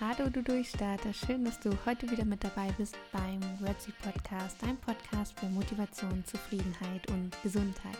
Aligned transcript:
Hallo 0.00 0.28
du 0.28 0.42
Durchstarter, 0.42 1.12
schön, 1.14 1.44
dass 1.44 1.60
du 1.60 1.70
heute 1.86 2.10
wieder 2.10 2.24
mit 2.24 2.42
dabei 2.42 2.68
bist 2.76 2.96
beim 3.12 3.40
Redzy 3.64 3.92
Podcast, 4.02 4.56
dein 4.60 4.76
Podcast 4.76 5.38
für 5.38 5.46
Motivation, 5.46 6.24
Zufriedenheit 6.26 7.08
und 7.10 7.30
Gesundheit. 7.44 7.96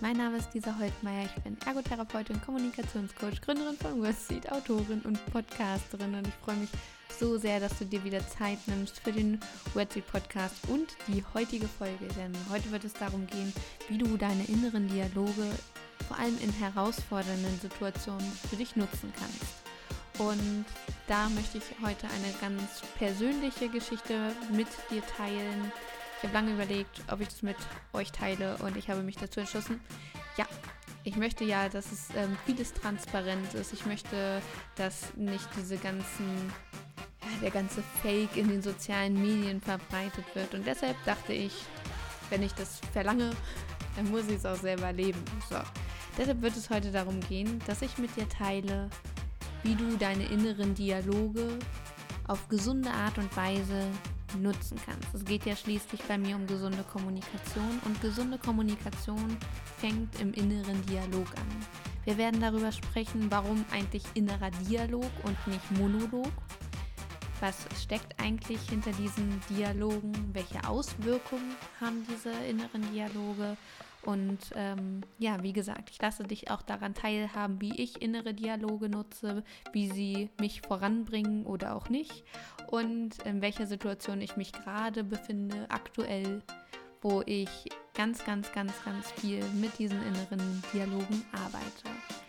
Mein 0.00 0.16
Name 0.16 0.38
ist 0.38 0.52
Lisa 0.54 0.76
Holtmeier, 0.76 1.26
ich 1.26 1.42
bin 1.44 1.56
Ergotherapeutin, 1.64 2.40
Kommunikationscoach, 2.42 3.40
Gründerin 3.42 3.76
von 3.76 4.02
Wordseed, 4.02 4.50
Autorin 4.50 5.02
und 5.02 5.24
Podcasterin 5.26 6.16
und 6.16 6.26
ich 6.26 6.34
freue 6.44 6.56
mich 6.56 6.70
so 7.16 7.38
sehr, 7.38 7.60
dass 7.60 7.78
du 7.78 7.84
dir 7.84 8.02
wieder 8.02 8.26
Zeit 8.26 8.58
nimmst 8.66 8.98
für 8.98 9.12
den 9.12 9.38
Wordseed 9.74 10.08
Podcast 10.08 10.56
und 10.66 10.96
die 11.06 11.24
heutige 11.32 11.68
Folge, 11.68 12.08
denn 12.16 12.32
heute 12.50 12.72
wird 12.72 12.82
es 12.82 12.94
darum 12.94 13.28
gehen, 13.28 13.52
wie 13.88 13.98
du 13.98 14.16
deine 14.16 14.44
inneren 14.46 14.88
Dialoge 14.88 15.46
vor 16.08 16.18
allem 16.18 16.36
in 16.42 16.52
herausfordernden 16.54 17.60
Situationen 17.60 18.32
für 18.50 18.56
dich 18.56 18.74
nutzen 18.74 19.12
kannst. 19.16 19.60
Und 20.18 20.66
da 21.10 21.28
möchte 21.28 21.58
ich 21.58 21.64
heute 21.82 22.06
eine 22.06 22.32
ganz 22.40 22.82
persönliche 22.96 23.68
Geschichte 23.68 24.30
mit 24.52 24.68
dir 24.92 25.02
teilen. 25.04 25.72
Ich 26.16 26.22
habe 26.22 26.34
lange 26.34 26.52
überlegt, 26.52 27.02
ob 27.10 27.20
ich 27.20 27.26
das 27.26 27.42
mit 27.42 27.56
euch 27.92 28.12
teile 28.12 28.56
und 28.58 28.76
ich 28.76 28.88
habe 28.88 29.02
mich 29.02 29.16
dazu 29.16 29.40
entschlossen, 29.40 29.80
ja, 30.36 30.46
ich 31.02 31.16
möchte 31.16 31.42
ja, 31.42 31.68
dass 31.68 31.90
es 31.90 32.10
ähm, 32.14 32.36
vieles 32.46 32.72
transparent 32.74 33.54
ist. 33.54 33.72
Ich 33.72 33.86
möchte, 33.86 34.40
dass 34.76 35.12
nicht 35.16 35.48
diese 35.56 35.78
ganzen, 35.78 36.52
ja, 37.22 37.40
der 37.42 37.50
ganze 37.50 37.82
Fake 38.02 38.36
in 38.36 38.46
den 38.46 38.62
sozialen 38.62 39.20
Medien 39.20 39.60
verbreitet 39.60 40.24
wird. 40.34 40.54
Und 40.54 40.64
deshalb 40.64 40.96
dachte 41.06 41.32
ich, 41.32 41.64
wenn 42.28 42.44
ich 42.44 42.52
das 42.52 42.80
verlange, 42.92 43.32
dann 43.96 44.08
muss 44.12 44.28
ich 44.28 44.36
es 44.36 44.46
auch 44.46 44.54
selber 44.54 44.92
leben. 44.92 45.24
So. 45.48 45.56
Deshalb 46.16 46.40
wird 46.40 46.56
es 46.56 46.70
heute 46.70 46.92
darum 46.92 47.18
gehen, 47.20 47.60
dass 47.66 47.82
ich 47.82 47.98
mit 47.98 48.14
dir 48.16 48.28
teile, 48.28 48.90
wie 49.62 49.74
du 49.74 49.96
deine 49.96 50.24
inneren 50.24 50.74
Dialoge 50.74 51.58
auf 52.26 52.48
gesunde 52.48 52.90
Art 52.90 53.18
und 53.18 53.36
Weise 53.36 53.86
nutzen 54.38 54.78
kannst. 54.86 55.12
Es 55.14 55.24
geht 55.24 55.44
ja 55.46 55.56
schließlich 55.56 56.02
bei 56.04 56.16
mir 56.16 56.36
um 56.36 56.46
gesunde 56.46 56.84
Kommunikation 56.92 57.80
und 57.84 58.00
gesunde 58.00 58.38
Kommunikation 58.38 59.36
fängt 59.78 60.20
im 60.20 60.32
inneren 60.34 60.84
Dialog 60.86 61.26
an. 61.36 61.66
Wir 62.04 62.16
werden 62.16 62.40
darüber 62.40 62.72
sprechen, 62.72 63.26
warum 63.30 63.64
eigentlich 63.72 64.04
innerer 64.14 64.50
Dialog 64.68 65.10
und 65.24 65.46
nicht 65.46 65.70
Monolog. 65.72 66.32
Was 67.40 67.66
steckt 67.80 68.20
eigentlich 68.20 68.60
hinter 68.68 68.92
diesen 68.92 69.40
Dialogen? 69.48 70.12
Welche 70.32 70.66
Auswirkungen 70.68 71.56
haben 71.80 72.06
diese 72.08 72.30
inneren 72.48 72.90
Dialoge? 72.92 73.56
Und 74.02 74.38
ähm, 74.54 75.02
ja, 75.18 75.42
wie 75.42 75.52
gesagt, 75.52 75.90
ich 75.90 76.00
lasse 76.00 76.24
dich 76.24 76.50
auch 76.50 76.62
daran 76.62 76.94
teilhaben, 76.94 77.60
wie 77.60 77.80
ich 77.80 78.00
innere 78.00 78.32
Dialoge 78.32 78.88
nutze, 78.88 79.44
wie 79.72 79.90
sie 79.90 80.30
mich 80.40 80.62
voranbringen 80.62 81.44
oder 81.44 81.76
auch 81.76 81.90
nicht 81.90 82.24
und 82.70 83.18
in 83.24 83.42
welcher 83.42 83.66
Situation 83.66 84.20
ich 84.20 84.36
mich 84.36 84.52
gerade 84.52 85.04
befinde, 85.04 85.66
aktuell, 85.68 86.42
wo 87.02 87.22
ich 87.26 87.48
ganz, 87.94 88.24
ganz, 88.24 88.52
ganz, 88.52 88.72
ganz 88.84 89.10
viel 89.12 89.44
mit 89.54 89.78
diesen 89.78 90.00
inneren 90.06 90.62
Dialogen 90.72 91.24
arbeite. 91.32 91.88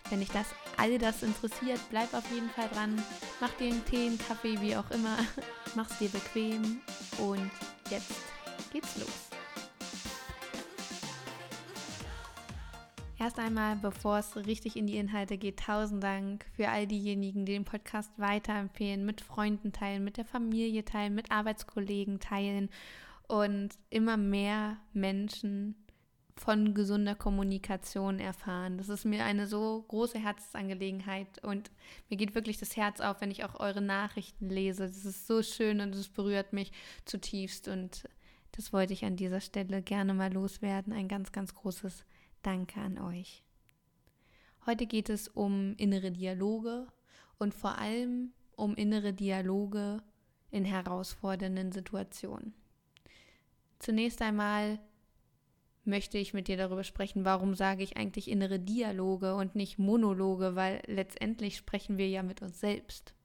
Wenn 0.09 0.19
dich 0.19 0.31
das 0.31 0.47
all 0.77 0.97
das 0.97 1.23
interessiert, 1.23 1.79
bleib 1.89 2.13
auf 2.13 2.29
jeden 2.33 2.49
Fall 2.49 2.67
dran. 2.69 3.01
Mach 3.39 3.51
dir 3.51 3.67
einen 3.67 3.85
Tee, 3.85 4.07
einen 4.07 4.17
Kaffee, 4.17 4.59
wie 4.59 4.75
auch 4.75 4.89
immer. 4.91 5.17
Mach's 5.75 5.97
dir 5.99 6.09
bequem 6.09 6.81
und 7.19 7.51
jetzt 7.89 8.11
geht's 8.73 8.97
los. 8.97 9.30
Erst 13.21 13.37
einmal, 13.37 13.75
bevor 13.75 14.17
es 14.17 14.35
richtig 14.35 14.75
in 14.75 14.87
die 14.87 14.97
Inhalte 14.97 15.37
geht, 15.37 15.59
tausend 15.59 16.03
Dank 16.03 16.43
für 16.55 16.69
all 16.69 16.87
diejenigen, 16.87 17.45
die 17.45 17.53
den 17.53 17.65
Podcast 17.65 18.09
weiterempfehlen, 18.17 19.05
mit 19.05 19.21
Freunden 19.21 19.71
teilen, 19.71 20.03
mit 20.03 20.17
der 20.17 20.25
Familie 20.25 20.83
teilen, 20.83 21.13
mit 21.13 21.29
Arbeitskollegen 21.29 22.19
teilen 22.19 22.71
und 23.27 23.77
immer 23.91 24.17
mehr 24.17 24.77
Menschen 24.93 25.75
von 26.35 26.73
gesunder 26.73 27.13
Kommunikation 27.13 28.17
erfahren. 28.17 28.79
Das 28.79 28.89
ist 28.89 29.05
mir 29.05 29.23
eine 29.23 29.45
so 29.45 29.85
große 29.89 30.17
Herzensangelegenheit 30.17 31.43
und 31.43 31.69
mir 32.09 32.17
geht 32.17 32.33
wirklich 32.33 32.57
das 32.57 32.75
Herz 32.75 33.01
auf, 33.01 33.21
wenn 33.21 33.29
ich 33.29 33.43
auch 33.43 33.59
eure 33.59 33.83
Nachrichten 33.83 34.49
lese. 34.49 34.87
Das 34.87 35.05
ist 35.05 35.27
so 35.27 35.43
schön 35.43 35.79
und 35.79 35.93
es 35.93 36.09
berührt 36.09 36.53
mich 36.53 36.71
zutiefst 37.05 37.67
und 37.67 38.09
das 38.53 38.73
wollte 38.73 38.93
ich 38.93 39.05
an 39.05 39.15
dieser 39.15 39.41
Stelle 39.41 39.83
gerne 39.83 40.15
mal 40.15 40.33
loswerden. 40.33 40.91
Ein 40.91 41.07
ganz, 41.07 41.31
ganz 41.31 41.53
großes 41.53 42.03
Danke 42.41 42.79
an 42.81 42.97
euch. 42.97 43.43
Heute 44.65 44.87
geht 44.87 45.09
es 45.09 45.27
um 45.27 45.75
innere 45.77 46.11
Dialoge 46.11 46.87
und 47.37 47.53
vor 47.53 47.77
allem 47.77 48.31
um 48.55 48.75
innere 48.75 49.13
Dialoge 49.13 50.01
in 50.49 50.65
herausfordernden 50.65 51.71
Situationen. 51.71 52.53
Zunächst 53.79 54.21
einmal 54.21 54.79
möchte 55.83 56.17
ich 56.17 56.33
mit 56.33 56.47
dir 56.47 56.57
darüber 56.57 56.83
sprechen, 56.83 57.25
warum 57.25 57.55
sage 57.55 57.83
ich 57.83 57.97
eigentlich 57.97 58.29
innere 58.29 58.59
Dialoge 58.59 59.35
und 59.35 59.55
nicht 59.55 59.79
Monologe, 59.79 60.55
weil 60.55 60.81
letztendlich 60.85 61.57
sprechen 61.57 61.97
wir 61.97 62.07
ja 62.07 62.21
mit 62.21 62.41
uns 62.41 62.59
selbst. 62.59 63.15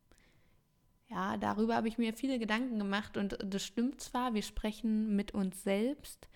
Ja, 1.09 1.37
darüber 1.37 1.76
habe 1.76 1.88
ich 1.88 1.99
mir 1.99 2.15
viele 2.15 2.38
Gedanken 2.38 2.78
gemacht 2.78 3.16
und 3.16 3.38
das 3.44 3.65
stimmt 3.65 4.00
zwar, 4.00 4.34
wir 4.34 4.43
sprechen 4.43 5.15
mit 5.15 5.32
uns 5.32 5.62
selbst. 5.62 6.28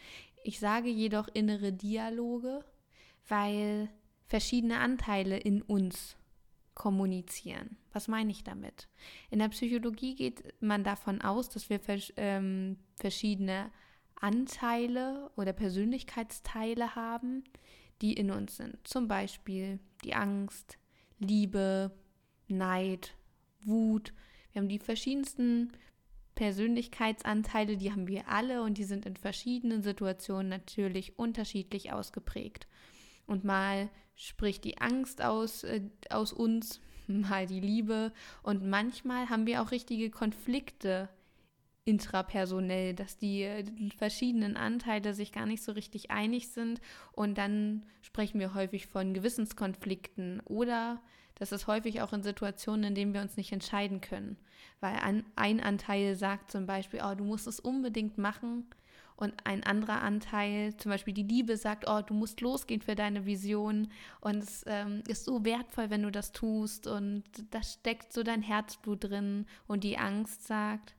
Ich 0.45 0.61
sage 0.61 0.89
jedoch 0.89 1.29
innere 1.33 1.73
Dialoge, 1.73 2.65
weil 3.31 3.89
verschiedene 4.27 4.79
Anteile 4.79 5.39
in 5.39 5.63
uns 5.63 6.17
kommunizieren. 6.75 7.77
Was 7.93 8.09
meine 8.09 8.31
ich 8.31 8.45
damit? 8.45 8.89
In 9.31 9.39
der 9.39 9.49
Psychologie 9.49 10.15
geht 10.15 10.55
man 10.63 10.85
davon 10.85 11.21
aus, 11.21 11.49
dass 11.49 11.69
wir 11.69 11.81
ähm, 12.17 12.79
verschiedene 12.97 13.71
Anteile 14.15 15.31
oder 15.37 15.53
Persönlichkeitsteile 15.53 16.95
haben, 16.95 17.45
die 18.03 18.13
in 18.13 18.31
uns 18.31 18.57
sind. 18.57 18.77
Zum 18.87 19.09
Beispiel 19.09 19.79
die 20.05 20.15
Angst, 20.15 20.79
Liebe, 21.19 21.91
Neid, 22.49 23.15
Wut. 23.65 24.13
Wir 24.53 24.63
haben 24.63 24.69
die 24.69 24.79
verschiedensten 24.79 25.73
Persönlichkeitsanteile, 26.35 27.77
die 27.77 27.93
haben 27.93 28.09
wir 28.09 28.29
alle 28.29 28.63
und 28.63 28.79
die 28.79 28.85
sind 28.85 29.05
in 29.05 29.17
verschiedenen 29.17 29.83
Situationen 29.83 30.49
natürlich 30.49 31.19
unterschiedlich 31.19 31.93
ausgeprägt. 31.93 32.67
Und 33.31 33.45
mal 33.45 33.89
spricht 34.17 34.65
die 34.65 34.79
Angst 34.79 35.23
aus, 35.23 35.63
äh, 35.63 35.83
aus 36.11 36.33
uns, 36.33 36.81
mal 37.07 37.47
die 37.47 37.61
Liebe. 37.61 38.13
Und 38.43 38.69
manchmal 38.69 39.31
haben 39.31 39.47
wir 39.47 39.63
auch 39.63 39.71
richtige 39.71 40.11
Konflikte 40.11 41.09
intrapersonell, 41.85 42.93
dass 42.93 43.19
die, 43.19 43.63
die, 43.63 43.93
verschiedenen 43.93 44.57
Anteile 44.57 45.15
sich 45.15 45.31
gar 45.31 45.47
nicht 45.47 45.63
so 45.63 45.71
richtig 45.71 46.11
einig 46.11 46.49
sind. 46.49 46.81
Und 47.13 47.39
dann 47.39 47.87
sprechen 48.03 48.41
wir 48.41 48.53
häufig 48.53 48.89
von 48.89 49.15
Gewissenskonflikten 49.15 50.41
oder 50.41 51.01
das 51.37 51.53
ist 51.53 51.69
häufig 51.69 52.03
auch 52.03 52.13
in 52.13 52.25
Situationen, 52.25 52.83
in 52.83 52.95
denen 52.97 53.15
wir 53.15 53.23
uns 53.23 53.37
nicht 53.37 53.53
entscheiden 53.53 54.01
können. 54.01 54.37
Weil 54.81 54.97
ein, 54.97 55.25
ein 55.37 55.61
Anteil 55.61 56.17
sagt 56.17 56.51
zum 56.51 56.67
Beispiel, 56.67 57.01
oh, 57.03 57.15
du 57.15 57.25
musst 57.25 57.47
es 57.47 57.61
unbedingt 57.61 58.19
machen 58.19 58.67
und 59.21 59.35
ein 59.45 59.63
anderer 59.65 60.01
Anteil, 60.01 60.75
zum 60.79 60.91
Beispiel 60.91 61.13
die 61.13 61.23
Liebe, 61.23 61.59
sagt, 61.59 61.85
oh, 61.87 62.01
du 62.01 62.15
musst 62.15 62.41
losgehen 62.41 62.81
für 62.81 62.95
deine 62.95 63.27
Vision. 63.27 63.89
Und 64.21 64.43
es 64.43 64.65
ähm, 64.67 65.03
ist 65.07 65.27
so 65.27 65.45
wertvoll, 65.45 65.91
wenn 65.91 66.03
du 66.03 66.11
das 66.11 66.33
tust. 66.33 66.87
Und 66.87 67.25
da 67.51 67.63
steckt 67.63 68.15
so 68.15 68.23
dein 68.23 68.41
Herzblut 68.41 69.05
drin. 69.05 69.45
Und 69.67 69.85
die 69.85 69.99
Angst 69.99 70.47
sagt, 70.47 70.97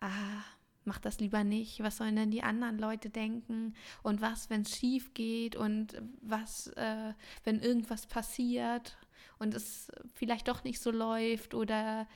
ah, 0.00 0.42
mach 0.84 0.98
das 0.98 1.20
lieber 1.20 1.44
nicht, 1.44 1.84
was 1.84 1.98
sollen 1.98 2.16
denn 2.16 2.32
die 2.32 2.42
anderen 2.42 2.78
Leute 2.78 3.10
denken? 3.10 3.74
Und 4.02 4.20
was, 4.20 4.50
wenn 4.50 4.62
es 4.62 4.76
schief 4.76 5.14
geht? 5.14 5.54
Und 5.54 6.02
was, 6.22 6.66
äh, 6.72 7.14
wenn 7.44 7.60
irgendwas 7.60 8.08
passiert? 8.08 8.98
Und 9.38 9.54
es 9.54 9.88
vielleicht 10.14 10.48
doch 10.48 10.64
nicht 10.64 10.80
so 10.80 10.90
läuft 10.90 11.54
oder 11.54 12.08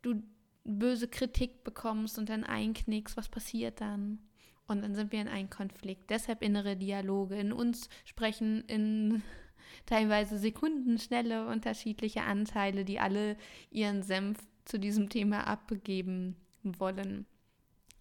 du 0.00 0.22
böse 0.64 1.06
Kritik 1.06 1.64
bekommst 1.64 2.18
und 2.18 2.30
dann 2.30 2.44
einknickst, 2.44 3.18
was 3.18 3.28
passiert 3.28 3.82
dann? 3.82 4.20
Und 4.70 4.82
dann 4.82 4.94
sind 4.94 5.10
wir 5.10 5.20
in 5.20 5.26
einem 5.26 5.50
Konflikt. 5.50 6.10
Deshalb 6.10 6.42
innere 6.42 6.76
Dialoge. 6.76 7.34
In 7.34 7.52
uns 7.52 7.88
sprechen 8.04 8.62
in 8.68 9.24
teilweise 9.86 10.38
sekundenschnelle 10.38 11.48
unterschiedliche 11.48 12.22
Anteile, 12.22 12.84
die 12.84 13.00
alle 13.00 13.36
ihren 13.72 14.04
Senf 14.04 14.38
zu 14.64 14.78
diesem 14.78 15.08
Thema 15.08 15.48
abgeben 15.48 16.36
wollen. 16.62 17.26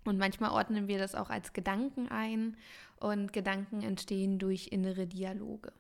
Und 0.06 0.20
manchmal 0.20 0.52
ordnen 0.52 0.88
wir 0.88 1.00
das 1.00 1.16
auch 1.16 1.32
als 1.32 1.54
Gedanken 1.54 2.08
ein 2.08 2.56
und 3.00 3.34
Gedanken 3.34 3.82
entstehen 3.82 4.38
durch 4.38 4.68
innere 4.68 5.08
Dialoge. 5.08 5.74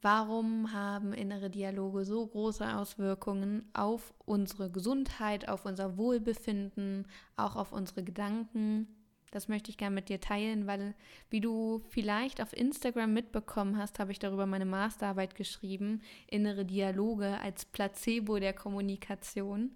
Warum 0.00 0.72
haben 0.72 1.12
innere 1.12 1.50
Dialoge 1.50 2.04
so 2.04 2.24
große 2.24 2.76
Auswirkungen 2.76 3.68
auf 3.72 4.14
unsere 4.26 4.70
Gesundheit, 4.70 5.48
auf 5.48 5.66
unser 5.66 5.96
Wohlbefinden, 5.96 7.08
auch 7.34 7.56
auf 7.56 7.72
unsere 7.72 8.04
Gedanken? 8.04 8.86
Das 9.30 9.48
möchte 9.48 9.70
ich 9.70 9.76
gerne 9.76 9.94
mit 9.94 10.08
dir 10.08 10.20
teilen, 10.20 10.66
weil, 10.66 10.94
wie 11.30 11.40
du 11.40 11.82
vielleicht 11.90 12.40
auf 12.40 12.56
Instagram 12.56 13.12
mitbekommen 13.12 13.76
hast, 13.76 13.98
habe 13.98 14.12
ich 14.12 14.18
darüber 14.18 14.46
meine 14.46 14.64
Masterarbeit 14.64 15.34
geschrieben, 15.34 16.02
innere 16.26 16.64
Dialoge 16.64 17.38
als 17.40 17.64
Placebo 17.64 18.38
der 18.38 18.54
Kommunikation. 18.54 19.72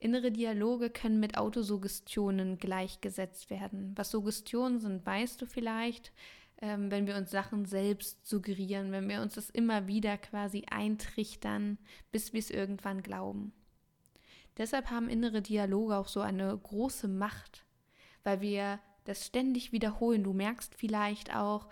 Innere 0.00 0.30
Dialoge 0.30 0.90
können 0.90 1.18
mit 1.18 1.38
Autosuggestionen 1.38 2.58
gleichgesetzt 2.58 3.48
werden. 3.48 3.92
Was 3.96 4.10
Suggestionen 4.10 4.78
sind, 4.78 5.06
weißt 5.06 5.40
du 5.40 5.46
vielleicht, 5.46 6.12
ähm, 6.60 6.90
wenn 6.90 7.06
wir 7.06 7.16
uns 7.16 7.30
Sachen 7.30 7.64
selbst 7.64 8.26
suggerieren, 8.26 8.92
wenn 8.92 9.08
wir 9.08 9.22
uns 9.22 9.34
das 9.34 9.48
immer 9.48 9.86
wieder 9.86 10.18
quasi 10.18 10.64
eintrichtern, 10.70 11.78
bis 12.12 12.34
wir 12.34 12.40
es 12.40 12.50
irgendwann 12.50 13.02
glauben. 13.02 13.52
Deshalb 14.56 14.90
haben 14.90 15.08
innere 15.08 15.42
Dialoge 15.42 15.96
auch 15.96 16.08
so 16.08 16.20
eine 16.20 16.56
große 16.56 17.08
Macht, 17.08 17.64
weil 18.24 18.40
wir 18.40 18.80
das 19.04 19.26
ständig 19.26 19.72
wiederholen. 19.72 20.24
Du 20.24 20.32
merkst 20.32 20.74
vielleicht 20.74 21.34
auch, 21.34 21.68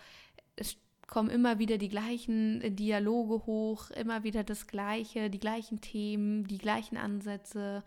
es 0.55 0.77
kommen 1.07 1.31
immer 1.31 1.59
wieder 1.59 1.79
die 1.79 1.89
gleichen 1.89 2.61
äh, 2.63 2.71
Dialoge 2.71 3.47
hoch, 3.47 3.91
immer 3.91 4.23
wieder 4.23 4.45
das 4.45 4.67
Gleiche, 4.67 5.29
die 5.29 5.41
gleichen 5.41 5.81
Themen, 5.81 6.47
die 6.47 6.59
gleichen 6.59 6.97
Ansätze. 6.97 7.83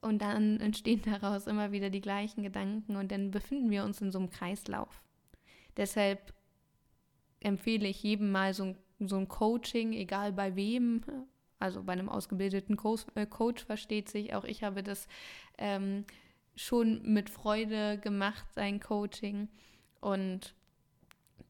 Und 0.00 0.22
dann 0.22 0.60
entstehen 0.60 1.02
daraus 1.04 1.46
immer 1.46 1.72
wieder 1.72 1.90
die 1.90 2.00
gleichen 2.00 2.42
Gedanken 2.42 2.96
und 2.96 3.12
dann 3.12 3.30
befinden 3.30 3.70
wir 3.70 3.84
uns 3.84 4.00
in 4.00 4.10
so 4.10 4.18
einem 4.18 4.30
Kreislauf. 4.30 5.02
Deshalb 5.76 6.34
empfehle 7.40 7.86
ich 7.86 8.02
jedem 8.02 8.32
mal 8.32 8.54
so 8.54 8.64
ein, 8.64 8.76
so 8.98 9.16
ein 9.16 9.28
Coaching, 9.28 9.92
egal 9.92 10.32
bei 10.32 10.56
wem, 10.56 11.02
also 11.60 11.82
bei 11.82 11.92
einem 11.92 12.08
ausgebildeten 12.08 12.76
Coach, 12.76 13.06
äh, 13.14 13.26
Coach 13.26 13.64
versteht 13.64 14.08
sich. 14.08 14.34
Auch 14.34 14.44
ich 14.44 14.64
habe 14.64 14.82
das 14.82 15.06
ähm, 15.58 16.04
schon 16.58 17.00
mit 17.02 17.30
Freude 17.30 17.98
gemacht, 17.98 18.46
sein 18.52 18.80
Coaching. 18.80 19.48
Und 20.00 20.54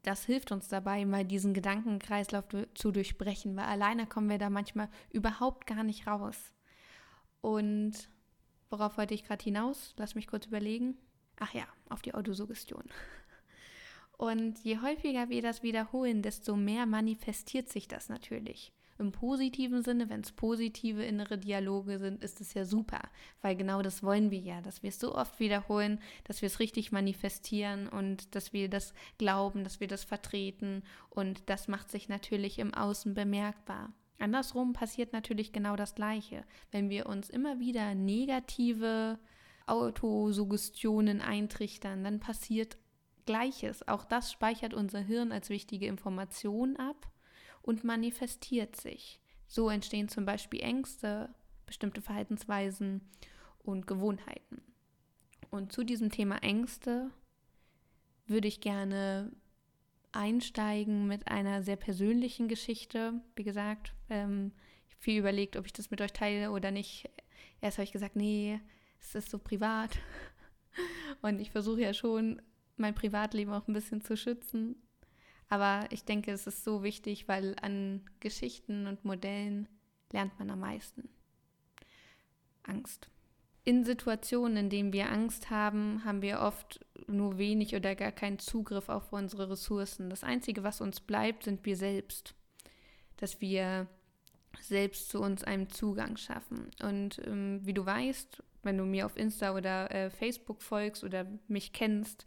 das 0.02 0.24
hilft 0.24 0.52
uns 0.52 0.68
dabei, 0.68 1.04
mal 1.04 1.24
diesen 1.24 1.54
Gedankenkreislauf 1.54 2.44
zu 2.74 2.92
durchbrechen, 2.92 3.56
weil 3.56 3.64
alleine 3.64 4.06
kommen 4.06 4.28
wir 4.28 4.38
da 4.38 4.50
manchmal 4.50 4.88
überhaupt 5.10 5.66
gar 5.66 5.82
nicht 5.82 6.06
raus. 6.06 6.52
Und 7.40 8.08
worauf 8.70 8.98
wollte 8.98 9.14
ich 9.14 9.24
gerade 9.24 9.42
hinaus? 9.42 9.94
Lass 9.96 10.14
mich 10.14 10.26
kurz 10.26 10.46
überlegen. 10.46 10.96
Ach 11.38 11.54
ja, 11.54 11.66
auf 11.88 12.02
die 12.02 12.14
Autosuggestion. 12.14 12.84
Und 14.18 14.58
je 14.64 14.80
häufiger 14.80 15.28
wir 15.28 15.42
das 15.42 15.62
wiederholen, 15.62 16.22
desto 16.22 16.56
mehr 16.56 16.86
manifestiert 16.86 17.68
sich 17.68 17.86
das 17.86 18.08
natürlich. 18.08 18.72
Im 18.98 19.12
positiven 19.12 19.82
Sinne, 19.82 20.10
wenn 20.10 20.22
es 20.22 20.32
positive 20.32 21.04
innere 21.04 21.38
Dialoge 21.38 22.00
sind, 22.00 22.22
ist 22.22 22.40
es 22.40 22.52
ja 22.54 22.64
super, 22.64 23.00
weil 23.42 23.54
genau 23.54 23.80
das 23.80 24.02
wollen 24.02 24.32
wir 24.32 24.40
ja, 24.40 24.60
dass 24.60 24.82
wir 24.82 24.88
es 24.88 24.98
so 24.98 25.14
oft 25.14 25.38
wiederholen, 25.38 26.00
dass 26.24 26.42
wir 26.42 26.48
es 26.48 26.58
richtig 26.58 26.90
manifestieren 26.90 27.88
und 27.88 28.34
dass 28.34 28.52
wir 28.52 28.68
das 28.68 28.94
glauben, 29.16 29.62
dass 29.62 29.78
wir 29.78 29.86
das 29.86 30.02
vertreten 30.02 30.82
und 31.10 31.48
das 31.48 31.68
macht 31.68 31.90
sich 31.90 32.08
natürlich 32.08 32.58
im 32.58 32.74
Außen 32.74 33.14
bemerkbar. 33.14 33.92
Andersrum 34.18 34.72
passiert 34.72 35.12
natürlich 35.12 35.52
genau 35.52 35.76
das 35.76 35.94
Gleiche. 35.94 36.42
Wenn 36.72 36.90
wir 36.90 37.06
uns 37.06 37.30
immer 37.30 37.60
wieder 37.60 37.94
negative 37.94 39.20
Autosuggestionen 39.66 41.20
eintrichtern, 41.20 42.02
dann 42.02 42.18
passiert 42.18 42.78
Gleiches. 43.26 43.86
Auch 43.86 44.04
das 44.04 44.32
speichert 44.32 44.74
unser 44.74 45.00
Hirn 45.00 45.30
als 45.30 45.50
wichtige 45.50 45.86
Information 45.86 46.76
ab 46.76 47.08
und 47.68 47.84
manifestiert 47.84 48.76
sich. 48.76 49.20
So 49.46 49.68
entstehen 49.68 50.08
zum 50.08 50.24
Beispiel 50.24 50.60
Ängste, 50.60 51.28
bestimmte 51.66 52.00
Verhaltensweisen 52.00 53.02
und 53.58 53.86
Gewohnheiten. 53.86 54.62
Und 55.50 55.70
zu 55.70 55.84
diesem 55.84 56.10
Thema 56.10 56.42
Ängste 56.42 57.10
würde 58.26 58.48
ich 58.48 58.62
gerne 58.62 59.30
einsteigen 60.12 61.08
mit 61.08 61.28
einer 61.28 61.62
sehr 61.62 61.76
persönlichen 61.76 62.48
Geschichte. 62.48 63.20
Wie 63.36 63.44
gesagt, 63.44 63.92
ähm, 64.08 64.52
ich 64.86 64.94
habe 64.94 65.02
viel 65.02 65.18
überlegt, 65.18 65.58
ob 65.58 65.66
ich 65.66 65.74
das 65.74 65.90
mit 65.90 66.00
euch 66.00 66.14
teile 66.14 66.52
oder 66.52 66.70
nicht. 66.70 67.10
Erst 67.60 67.76
habe 67.76 67.84
ich 67.84 67.92
gesagt, 67.92 68.16
nee, 68.16 68.58
es 68.98 69.14
ist 69.14 69.30
so 69.30 69.38
privat. 69.38 69.90
Und 71.20 71.38
ich 71.38 71.50
versuche 71.50 71.82
ja 71.82 71.92
schon, 71.92 72.40
mein 72.78 72.94
Privatleben 72.94 73.52
auch 73.52 73.68
ein 73.68 73.74
bisschen 73.74 74.00
zu 74.00 74.16
schützen. 74.16 74.87
Aber 75.48 75.86
ich 75.90 76.04
denke, 76.04 76.30
es 76.30 76.46
ist 76.46 76.64
so 76.64 76.82
wichtig, 76.82 77.26
weil 77.28 77.56
an 77.62 78.02
Geschichten 78.20 78.86
und 78.86 79.04
Modellen 79.04 79.68
lernt 80.12 80.38
man 80.38 80.50
am 80.50 80.60
meisten. 80.60 81.08
Angst. 82.64 83.08
In 83.64 83.84
Situationen, 83.84 84.56
in 84.56 84.70
denen 84.70 84.92
wir 84.92 85.10
Angst 85.10 85.50
haben, 85.50 86.04
haben 86.04 86.22
wir 86.22 86.40
oft 86.40 86.84
nur 87.06 87.38
wenig 87.38 87.74
oder 87.74 87.94
gar 87.94 88.12
keinen 88.12 88.38
Zugriff 88.38 88.88
auf 88.88 89.12
unsere 89.12 89.50
Ressourcen. 89.50 90.10
Das 90.10 90.24
Einzige, 90.24 90.64
was 90.64 90.80
uns 90.80 91.00
bleibt, 91.00 91.44
sind 91.44 91.64
wir 91.66 91.76
selbst. 91.76 92.34
Dass 93.16 93.40
wir 93.40 93.86
selbst 94.60 95.10
zu 95.10 95.20
uns 95.20 95.44
einen 95.44 95.68
Zugang 95.68 96.16
schaffen. 96.16 96.70
Und 96.82 97.20
ähm, 97.26 97.60
wie 97.64 97.74
du 97.74 97.84
weißt, 97.84 98.42
wenn 98.62 98.78
du 98.78 98.84
mir 98.84 99.06
auf 99.06 99.16
Insta 99.16 99.54
oder 99.54 99.90
äh, 99.90 100.10
Facebook 100.10 100.62
folgst 100.62 101.04
oder 101.04 101.26
mich 101.46 101.72
kennst, 101.72 102.26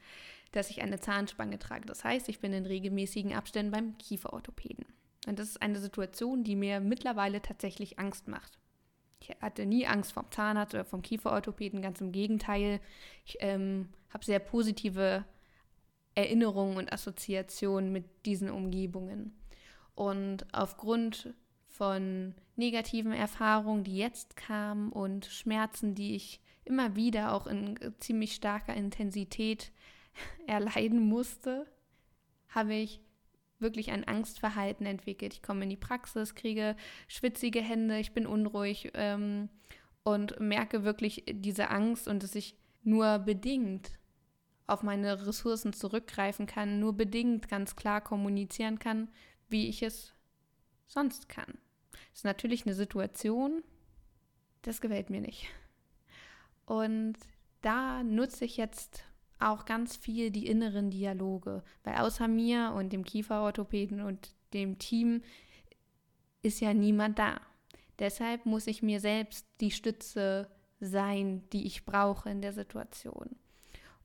dass 0.51 0.69
ich 0.69 0.81
eine 0.81 0.99
Zahnspange 0.99 1.59
trage. 1.59 1.85
Das 1.85 2.03
heißt, 2.03 2.29
ich 2.29 2.39
bin 2.39 2.53
in 2.53 2.65
regelmäßigen 2.65 3.33
Abständen 3.33 3.71
beim 3.71 3.97
Kieferorthopäden. 3.97 4.85
Und 5.27 5.39
das 5.39 5.49
ist 5.49 5.61
eine 5.61 5.79
Situation, 5.79 6.43
die 6.43 6.55
mir 6.55 6.79
mittlerweile 6.79 7.41
tatsächlich 7.41 7.99
Angst 7.99 8.27
macht. 8.27 8.57
Ich 9.21 9.29
hatte 9.39 9.65
nie 9.65 9.85
Angst 9.85 10.13
vom 10.13 10.29
Zahnarzt 10.31 10.73
oder 10.73 10.83
vom 10.83 11.03
Kieferorthopäden, 11.03 11.81
ganz 11.81 12.01
im 12.01 12.11
Gegenteil. 12.11 12.79
Ich 13.25 13.37
ähm, 13.39 13.89
habe 14.09 14.25
sehr 14.25 14.39
positive 14.39 15.23
Erinnerungen 16.15 16.77
und 16.77 16.91
Assoziationen 16.91 17.91
mit 17.91 18.05
diesen 18.25 18.49
Umgebungen. 18.49 19.39
Und 19.93 20.45
aufgrund 20.53 21.33
von 21.67 22.33
negativen 22.55 23.13
Erfahrungen, 23.13 23.83
die 23.83 23.97
jetzt 23.97 24.35
kamen 24.35 24.91
und 24.91 25.25
Schmerzen, 25.25 25.95
die 25.95 26.15
ich 26.15 26.41
immer 26.65 26.95
wieder 26.95 27.33
auch 27.33 27.47
in 27.47 27.77
ziemlich 27.99 28.33
starker 28.33 28.73
Intensität 28.73 29.71
erleiden 30.47 30.99
musste, 30.99 31.65
habe 32.49 32.73
ich 32.73 33.01
wirklich 33.59 33.91
ein 33.91 34.07
Angstverhalten 34.07 34.85
entwickelt. 34.85 35.33
Ich 35.33 35.43
komme 35.43 35.63
in 35.63 35.69
die 35.69 35.77
Praxis, 35.77 36.35
kriege 36.35 36.75
schwitzige 37.07 37.61
Hände, 37.61 37.99
ich 37.99 38.13
bin 38.13 38.25
unruhig 38.25 38.91
ähm, 38.95 39.49
und 40.03 40.39
merke 40.39 40.83
wirklich 40.83 41.23
diese 41.29 41.69
Angst 41.69 42.07
und 42.07 42.23
dass 42.23 42.35
ich 42.35 42.55
nur 42.83 43.19
bedingt 43.19 43.91
auf 44.67 44.83
meine 44.83 45.27
Ressourcen 45.27 45.73
zurückgreifen 45.73 46.47
kann, 46.47 46.79
nur 46.79 46.93
bedingt 46.93 47.49
ganz 47.49 47.75
klar 47.75 48.01
kommunizieren 48.01 48.79
kann, 48.79 49.09
wie 49.49 49.67
ich 49.67 49.83
es 49.83 50.13
sonst 50.87 51.29
kann. 51.29 51.57
Das 51.91 52.19
ist 52.19 52.25
natürlich 52.25 52.65
eine 52.65 52.73
Situation, 52.73 53.63
das 54.61 54.81
gefällt 54.81 55.09
mir 55.09 55.21
nicht. 55.21 55.47
Und 56.65 57.15
da 57.61 58.01
nutze 58.03 58.45
ich 58.45 58.57
jetzt 58.57 59.03
auch 59.41 59.65
ganz 59.65 59.95
viel 59.95 60.31
die 60.31 60.47
inneren 60.47 60.89
Dialoge, 60.89 61.63
weil 61.83 61.95
außer 61.95 62.27
mir 62.27 62.73
und 62.75 62.93
dem 62.93 63.03
Kieferorthopäden 63.03 64.01
und 64.01 64.33
dem 64.53 64.77
Team 64.77 65.21
ist 66.41 66.59
ja 66.59 66.73
niemand 66.73 67.19
da. 67.19 67.39
Deshalb 67.99 68.45
muss 68.45 68.67
ich 68.67 68.81
mir 68.81 68.99
selbst 68.99 69.47
die 69.59 69.71
Stütze 69.71 70.49
sein, 70.79 71.43
die 71.53 71.65
ich 71.65 71.85
brauche 71.85 72.29
in 72.29 72.41
der 72.41 72.53
Situation. 72.53 73.35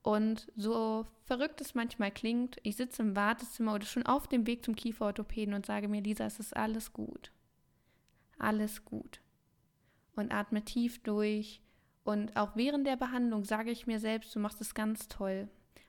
Und 0.03 0.53
so 0.55 1.07
verrückt 1.25 1.61
es 1.61 1.75
manchmal 1.75 2.13
klingt, 2.13 2.59
ich 2.63 2.77
sitze 2.77 3.03
im 3.03 3.17
Wartezimmer 3.17 3.75
oder 3.75 3.87
schon 3.87 4.07
auf 4.07 4.29
dem 4.29 4.47
Weg 4.47 4.65
zum 4.65 4.77
Kieferorthopäden 4.77 5.55
und 5.55 5.67
sage 5.67 5.89
mir, 5.89 6.01
Lisa, 6.01 6.27
es 6.27 6.39
ist 6.39 6.57
alles 6.57 6.93
gut. 6.93 7.33
Alles 8.39 8.85
gut. 8.85 9.21
Und 10.15 10.33
atme 10.33 10.65
tief 10.65 11.03
durch 11.03 11.61
und 12.07 12.37
auch 12.37 12.55
während 12.55 12.87
der 12.87 12.95
Behandlung 12.95 13.45
sage 13.45 13.73
ich 13.73 13.89
mir 13.89 13.99
selbst, 13.99 14.33
du 14.33 14.39
machst 14.39 14.61
es 14.61 14.75
ganz 14.75 15.09
toll. 15.09 15.49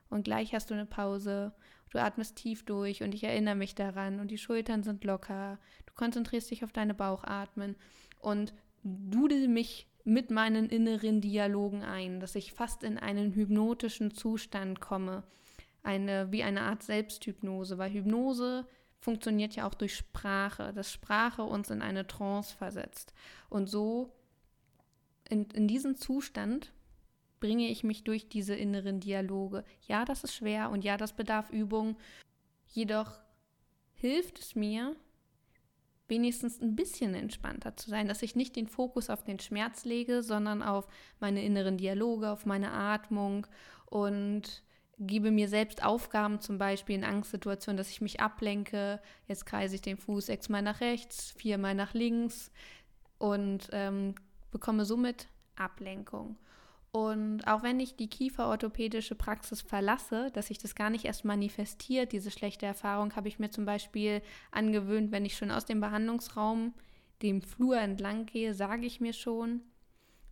Und 0.10 0.24
gleich 0.24 0.56
hast 0.56 0.72
du 0.72 0.74
eine 0.74 0.88
Pause, 0.88 1.54
du 1.92 2.00
atmest 2.00 2.38
tief 2.38 2.66
durch 2.66 3.04
und 3.04 3.14
ich 3.14 3.24
erinnere 3.24 3.54
mich 3.54 3.76
daran 3.76 4.20
und 4.20 4.32
die 4.32 4.40
Schultern 4.40 4.82
sind 4.82 5.04
locker. 5.04 5.60
Du 5.86 5.94
konzentrierst 5.94 6.50
dich 6.50 6.64
auf 6.64 6.72
deine 6.72 6.96
Bauchatmen 6.96 7.76
und 8.20 8.56
dudel 8.84 9.48
mich 9.48 9.86
mit 10.06 10.32
meinen 10.32 10.70
inneren 10.70 11.22
Dialogen 11.22 11.84
ein, 11.84 12.20
dass 12.20 12.34
ich 12.34 12.52
fast 12.52 12.84
in 12.84 12.98
einen 12.98 13.34
hypnotischen 13.34 14.10
Zustand 14.10 14.82
komme. 14.82 15.22
Eine, 15.84 16.32
wie 16.32 16.42
eine 16.42 16.62
Art 16.62 16.82
Selbsthypnose, 16.82 17.78
weil 17.78 17.92
Hypnose 17.92 18.66
funktioniert 19.00 19.56
ja 19.56 19.68
auch 19.68 19.76
durch 19.76 19.96
Sprache, 19.96 20.74
dass 20.74 20.92
Sprache 20.92 21.44
uns 21.44 21.70
in 21.70 21.84
eine 21.84 22.08
Trance 22.08 22.58
versetzt. 22.58 23.14
Und 23.50 23.70
so 23.70 24.17
in, 25.30 25.46
in 25.52 25.68
diesen 25.68 25.96
Zustand 25.96 26.74
bringe 27.40 27.70
ich 27.70 27.84
mich 27.84 28.04
durch 28.04 28.30
diese 28.30 28.56
inneren 28.56 29.00
Dialoge. 29.00 29.64
Ja, 29.88 30.06
das 30.06 30.24
ist 30.24 30.34
schwer 30.34 30.70
und 30.70 30.84
ja, 30.84 30.98
das 30.98 31.14
bedarf 31.14 31.50
Übung. 31.52 31.98
Jedoch 32.68 33.20
hilft 33.94 34.40
es 34.40 34.56
mir, 34.56 34.96
wenigstens 36.08 36.62
ein 36.62 36.76
bisschen 36.76 37.14
entspannter 37.14 37.76
zu 37.76 37.90
sein, 37.90 38.08
dass 38.08 38.22
ich 38.22 38.36
nicht 38.36 38.56
den 38.56 38.68
Fokus 38.68 39.10
auf 39.10 39.24
den 39.24 39.40
Schmerz 39.40 39.86
lege, 39.86 40.24
sondern 40.24 40.64
auf 40.64 40.88
meine 41.20 41.44
inneren 41.44 41.78
Dialoge, 41.78 42.30
auf 42.30 42.46
meine 42.46 42.72
Atmung 42.72 43.46
und 43.86 44.64
gebe 45.00 45.32
mir 45.32 45.48
selbst 45.48 45.84
Aufgaben, 45.84 46.40
zum 46.40 46.58
Beispiel 46.58 46.96
in 46.96 47.04
Angstsituationen, 47.04 47.78
dass 47.78 47.90
ich 47.90 48.02
mich 48.02 48.20
ablenke. 48.20 49.00
Jetzt 49.28 49.46
kreise 49.46 49.76
ich 49.76 49.82
den 49.82 49.98
Fuß 49.98 50.28
sechsmal 50.28 50.62
nach 50.62 50.82
rechts, 50.82 51.32
viermal 51.38 51.76
nach 51.76 51.94
links 51.94 52.52
und 53.20 53.70
ähm, 53.74 54.16
bekomme 54.58 54.86
somit 54.86 55.28
Ablenkung. 55.56 56.36
Und 56.92 57.46
auch 57.46 57.62
wenn 57.62 57.80
ich 57.80 57.96
die 57.96 58.10
kieferorthopädische 58.10 59.14
Praxis 59.14 59.62
verlasse, 59.62 60.32
dass 60.32 60.48
sich 60.48 60.58
das 60.58 60.74
gar 60.74 60.90
nicht 60.90 61.06
erst 61.06 61.26
manifestiert, 61.26 62.12
diese 62.12 62.32
schlechte 62.32 62.66
Erfahrung, 62.66 63.16
habe 63.16 63.28
ich 63.28 63.38
mir 63.38 63.52
zum 63.52 63.66
Beispiel 63.66 64.24
angewöhnt, 64.52 65.12
wenn 65.12 65.26
ich 65.26 65.38
schon 65.38 65.52
aus 65.52 65.66
dem 65.66 65.80
Behandlungsraum 65.80 66.74
dem 67.22 67.44
Flur 67.44 67.78
entlang 67.78 68.26
gehe, 68.26 68.56
sage 68.56 68.88
ich 68.88 69.00
mir 69.00 69.14
schon, 69.14 69.62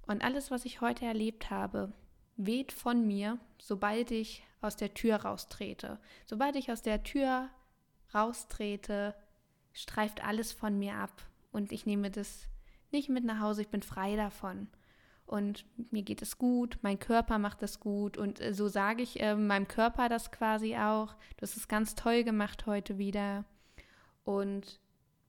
und 0.07 0.23
alles, 0.23 0.49
was 0.49 0.65
ich 0.65 0.81
heute 0.81 1.05
erlebt 1.05 1.51
habe, 1.51 1.93
weht 2.35 2.71
von 2.71 3.05
mir, 3.05 3.37
sobald 3.59 4.09
ich 4.09 4.43
aus 4.61 4.75
der 4.75 4.93
Tür 4.93 5.17
raustrete. 5.17 5.99
Sobald 6.25 6.55
ich 6.55 6.71
aus 6.71 6.81
der 6.81 7.03
Tür 7.03 7.49
raustrete, 8.13 9.15
streift 9.73 10.23
alles 10.23 10.51
von 10.51 10.79
mir 10.79 10.95
ab 10.95 11.23
und 11.51 11.71
ich 11.71 11.85
nehme 11.85 12.11
das 12.11 12.47
nicht 12.95 13.09
mit 13.09 13.23
nach 13.25 13.39
Hause, 13.39 13.61
ich 13.61 13.69
bin 13.69 13.83
frei 13.83 14.15
davon. 14.15 14.67
Und 15.25 15.65
mir 15.91 16.03
geht 16.03 16.21
es 16.21 16.37
gut, 16.37 16.77
mein 16.81 16.99
Körper 16.99 17.39
macht 17.39 17.63
es 17.63 17.79
gut 17.79 18.15
und 18.15 18.39
äh, 18.39 18.53
so 18.53 18.67
sage 18.67 19.01
ich 19.01 19.19
äh, 19.19 19.35
meinem 19.35 19.67
Körper 19.67 20.07
das 20.07 20.31
quasi 20.31 20.75
auch. 20.75 21.15
Du 21.37 21.41
hast 21.41 21.57
es 21.57 21.67
ganz 21.67 21.95
toll 21.95 22.23
gemacht 22.23 22.67
heute 22.67 22.99
wieder. 22.99 23.43
Und 24.23 24.79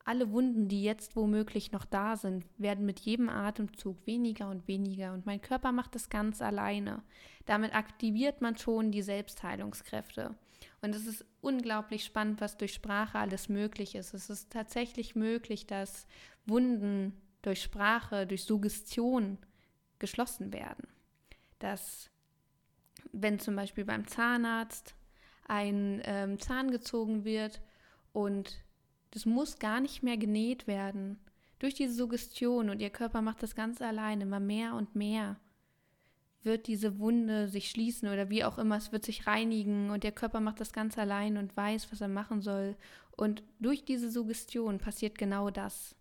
alle 0.04 0.30
Wunden, 0.30 0.68
die 0.68 0.82
jetzt 0.82 1.16
womöglich 1.16 1.72
noch 1.72 1.84
da 1.84 2.16
sind, 2.16 2.44
werden 2.58 2.86
mit 2.86 3.00
jedem 3.00 3.28
Atemzug 3.28 4.06
weniger 4.06 4.50
und 4.50 4.68
weniger 4.68 5.12
und 5.12 5.26
mein 5.26 5.40
Körper 5.40 5.72
macht 5.72 5.96
es 5.96 6.10
ganz 6.10 6.40
alleine. 6.42 7.02
Damit 7.46 7.74
aktiviert 7.74 8.40
man 8.40 8.56
schon 8.56 8.92
die 8.92 9.02
Selbstheilungskräfte. 9.02 10.36
Und 10.80 10.94
es 10.94 11.06
ist 11.06 11.24
unglaublich 11.40 12.04
spannend, 12.04 12.40
was 12.40 12.56
durch 12.56 12.74
Sprache 12.74 13.18
alles 13.18 13.48
möglich 13.48 13.94
ist. 13.94 14.14
Es 14.14 14.30
ist 14.30 14.52
tatsächlich 14.52 15.16
möglich, 15.16 15.66
dass 15.66 16.06
Wunden 16.44 17.12
durch 17.46 17.62
Sprache, 17.62 18.26
durch 18.26 18.44
Suggestion 18.44 19.38
geschlossen 19.98 20.52
werden. 20.52 20.88
Dass, 21.58 22.10
wenn 23.12 23.38
zum 23.38 23.56
Beispiel 23.56 23.84
beim 23.84 24.06
Zahnarzt 24.06 24.94
ein 25.48 26.02
ähm, 26.04 26.38
Zahn 26.40 26.70
gezogen 26.70 27.24
wird 27.24 27.60
und 28.12 28.62
das 29.12 29.24
muss 29.24 29.58
gar 29.58 29.80
nicht 29.80 30.02
mehr 30.02 30.16
genäht 30.16 30.66
werden. 30.66 31.18
Durch 31.58 31.74
diese 31.74 31.94
Suggestion 31.94 32.68
und 32.68 32.82
ihr 32.82 32.90
Körper 32.90 33.22
macht 33.22 33.42
das 33.42 33.54
ganz 33.54 33.80
allein, 33.80 34.20
immer 34.20 34.40
mehr 34.40 34.74
und 34.74 34.94
mehr 34.94 35.36
wird 36.46 36.68
diese 36.68 36.98
Wunde 36.98 37.48
sich 37.48 37.68
schließen 37.68 38.08
oder 38.08 38.30
wie 38.30 38.44
auch 38.44 38.56
immer, 38.56 38.76
es 38.76 38.92
wird 38.92 39.04
sich 39.04 39.26
reinigen 39.26 39.90
und 39.90 40.04
der 40.04 40.12
Körper 40.12 40.40
macht 40.40 40.60
das 40.60 40.72
ganz 40.72 40.96
allein 40.96 41.36
und 41.36 41.54
weiß, 41.54 41.92
was 41.92 42.00
er 42.00 42.08
machen 42.08 42.40
soll. 42.40 42.76
Und 43.10 43.42
durch 43.58 43.84
diese 43.84 44.10
Suggestion 44.10 44.78
passiert 44.78 45.18
genau 45.18 45.50
das. 45.50 45.96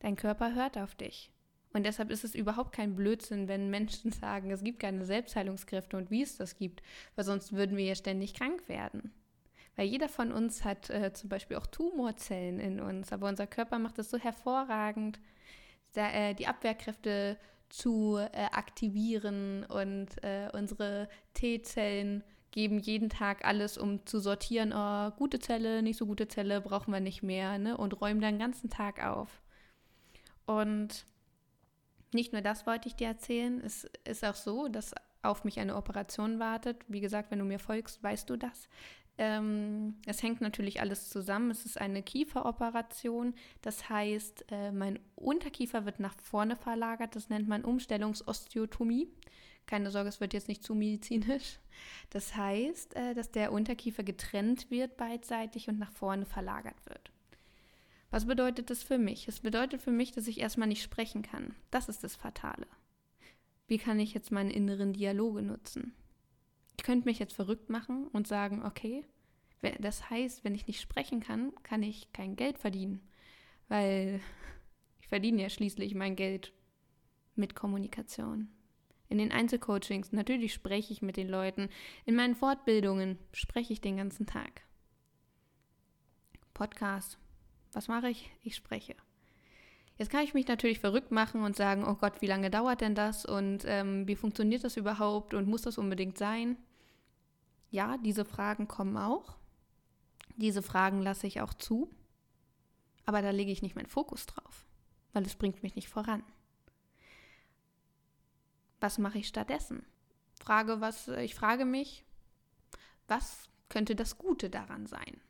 Dein 0.00 0.16
Körper 0.16 0.54
hört 0.54 0.78
auf 0.78 0.94
dich. 0.94 1.30
Und 1.72 1.84
deshalb 1.84 2.10
ist 2.10 2.24
es 2.24 2.34
überhaupt 2.34 2.72
kein 2.72 2.94
Blödsinn, 2.94 3.48
wenn 3.48 3.68
Menschen 3.68 4.12
sagen, 4.12 4.50
es 4.50 4.62
gibt 4.62 4.78
keine 4.78 5.04
Selbstheilungskräfte 5.04 5.96
und 5.96 6.10
wie 6.10 6.22
es 6.22 6.36
das 6.36 6.56
gibt, 6.56 6.82
weil 7.16 7.24
sonst 7.24 7.52
würden 7.52 7.76
wir 7.76 7.84
ja 7.84 7.94
ständig 7.94 8.34
krank 8.34 8.68
werden. 8.68 9.12
Weil 9.76 9.88
jeder 9.88 10.08
von 10.08 10.32
uns 10.32 10.64
hat 10.64 10.88
äh, 10.90 11.12
zum 11.12 11.28
Beispiel 11.28 11.56
auch 11.56 11.66
Tumorzellen 11.66 12.60
in 12.60 12.80
uns, 12.80 13.12
aber 13.12 13.28
unser 13.28 13.48
Körper 13.48 13.80
macht 13.80 13.98
es 13.98 14.08
so 14.08 14.18
hervorragend, 14.18 15.18
da, 15.94 16.10
äh, 16.10 16.34
die 16.34 16.46
Abwehrkräfte 16.46 17.36
zu 17.68 18.18
äh, 18.18 18.44
aktivieren 18.52 19.64
und 19.64 20.22
äh, 20.22 20.48
unsere 20.52 21.08
T-Zellen 21.34 22.22
geben 22.52 22.78
jeden 22.78 23.08
Tag 23.08 23.44
alles, 23.44 23.76
um 23.76 24.06
zu 24.06 24.20
sortieren, 24.20 24.72
oh, 24.72 25.10
gute 25.16 25.40
Zelle, 25.40 25.82
nicht 25.82 25.96
so 25.96 26.06
gute 26.06 26.28
Zelle, 26.28 26.60
brauchen 26.60 26.92
wir 26.92 27.00
nicht 27.00 27.24
mehr, 27.24 27.58
ne? 27.58 27.76
und 27.76 28.00
räumen 28.00 28.20
dann 28.20 28.34
den 28.34 28.40
ganzen 28.40 28.70
Tag 28.70 29.04
auf. 29.04 29.42
Und 30.46 31.06
nicht 32.12 32.32
nur 32.32 32.42
das 32.42 32.66
wollte 32.66 32.88
ich 32.88 32.94
dir 32.94 33.08
erzählen, 33.08 33.60
es 33.60 33.88
ist 34.04 34.24
auch 34.24 34.34
so, 34.34 34.68
dass 34.68 34.94
auf 35.22 35.44
mich 35.44 35.58
eine 35.58 35.76
Operation 35.76 36.38
wartet. 36.38 36.84
Wie 36.86 37.00
gesagt, 37.00 37.30
wenn 37.30 37.38
du 37.38 37.44
mir 37.44 37.58
folgst, 37.58 38.02
weißt 38.02 38.28
du 38.28 38.36
das. 38.36 38.68
Ähm, 39.16 39.94
es 40.06 40.22
hängt 40.22 40.40
natürlich 40.40 40.80
alles 40.80 41.08
zusammen. 41.08 41.50
Es 41.50 41.64
ist 41.64 41.80
eine 41.80 42.02
Kieferoperation. 42.02 43.34
Das 43.62 43.88
heißt, 43.88 44.46
äh, 44.50 44.72
mein 44.72 44.98
Unterkiefer 45.14 45.84
wird 45.84 46.00
nach 46.00 46.14
vorne 46.20 46.56
verlagert. 46.56 47.16
Das 47.16 47.28
nennt 47.28 47.48
man 47.48 47.64
Umstellungsosteotomie. 47.64 49.08
Keine 49.66 49.90
Sorge, 49.90 50.10
es 50.10 50.20
wird 50.20 50.34
jetzt 50.34 50.48
nicht 50.48 50.62
zu 50.62 50.74
medizinisch. 50.74 51.58
Das 52.10 52.36
heißt, 52.36 52.96
äh, 52.96 53.14
dass 53.14 53.30
der 53.30 53.52
Unterkiefer 53.52 54.02
getrennt 54.02 54.70
wird 54.70 54.96
beidseitig 54.96 55.68
und 55.68 55.78
nach 55.78 55.92
vorne 55.92 56.26
verlagert 56.26 56.76
wird. 56.86 57.13
Was 58.14 58.26
bedeutet 58.26 58.70
das 58.70 58.84
für 58.84 58.96
mich? 58.96 59.26
Es 59.26 59.40
bedeutet 59.40 59.82
für 59.82 59.90
mich, 59.90 60.12
dass 60.12 60.28
ich 60.28 60.38
erstmal 60.38 60.68
nicht 60.68 60.84
sprechen 60.84 61.22
kann. 61.22 61.56
Das 61.72 61.88
ist 61.88 62.04
das 62.04 62.14
Fatale. 62.14 62.68
Wie 63.66 63.76
kann 63.76 63.98
ich 63.98 64.14
jetzt 64.14 64.30
meine 64.30 64.52
inneren 64.52 64.92
Dialoge 64.92 65.42
nutzen? 65.42 65.96
Ich 66.78 66.84
könnte 66.84 67.08
mich 67.08 67.18
jetzt 67.18 67.34
verrückt 67.34 67.70
machen 67.70 68.06
und 68.12 68.28
sagen, 68.28 68.64
okay, 68.64 69.04
das 69.80 70.10
heißt, 70.10 70.44
wenn 70.44 70.54
ich 70.54 70.68
nicht 70.68 70.80
sprechen 70.80 71.18
kann, 71.18 71.52
kann 71.64 71.82
ich 71.82 72.12
kein 72.12 72.36
Geld 72.36 72.58
verdienen, 72.58 73.00
weil 73.66 74.20
ich 75.00 75.08
verdiene 75.08 75.42
ja 75.42 75.48
schließlich 75.48 75.96
mein 75.96 76.14
Geld 76.14 76.52
mit 77.34 77.56
Kommunikation. 77.56 78.46
In 79.08 79.18
den 79.18 79.32
Einzelcoachings, 79.32 80.12
natürlich 80.12 80.54
spreche 80.54 80.92
ich 80.92 81.02
mit 81.02 81.16
den 81.16 81.28
Leuten. 81.28 81.68
In 82.04 82.14
meinen 82.14 82.36
Fortbildungen 82.36 83.18
spreche 83.32 83.72
ich 83.72 83.80
den 83.80 83.96
ganzen 83.96 84.26
Tag. 84.26 84.62
Podcast. 86.52 87.18
Was 87.74 87.88
mache 87.88 88.08
ich? 88.08 88.30
Ich 88.42 88.56
spreche. 88.56 88.94
Jetzt 89.96 90.10
kann 90.10 90.24
ich 90.24 90.34
mich 90.34 90.48
natürlich 90.48 90.80
verrückt 90.80 91.10
machen 91.10 91.42
und 91.42 91.54
sagen, 91.54 91.84
oh 91.86 91.94
Gott, 91.94 92.20
wie 92.20 92.26
lange 92.26 92.50
dauert 92.50 92.80
denn 92.80 92.94
das 92.94 93.24
und 93.24 93.64
ähm, 93.66 94.08
wie 94.08 94.16
funktioniert 94.16 94.64
das 94.64 94.76
überhaupt 94.76 95.34
und 95.34 95.46
muss 95.46 95.62
das 95.62 95.78
unbedingt 95.78 96.18
sein? 96.18 96.56
Ja, 97.70 97.98
diese 97.98 98.24
Fragen 98.24 98.66
kommen 98.66 98.96
auch. 98.96 99.36
Diese 100.36 100.62
Fragen 100.62 101.02
lasse 101.02 101.26
ich 101.26 101.40
auch 101.40 101.54
zu. 101.54 101.90
Aber 103.06 103.22
da 103.22 103.30
lege 103.30 103.52
ich 103.52 103.62
nicht 103.62 103.76
meinen 103.76 103.86
Fokus 103.86 104.26
drauf, 104.26 104.66
weil 105.12 105.24
es 105.24 105.36
bringt 105.36 105.62
mich 105.62 105.76
nicht 105.76 105.88
voran. 105.88 106.22
Was 108.80 108.98
mache 108.98 109.18
ich 109.18 109.28
stattdessen? 109.28 109.84
Frage, 110.40 110.80
was, 110.80 111.08
ich 111.08 111.34
frage 111.34 111.64
mich, 111.64 112.04
was 113.06 113.48
könnte 113.68 113.94
das 113.94 114.18
Gute 114.18 114.50
daran 114.50 114.86
sein? 114.86 115.20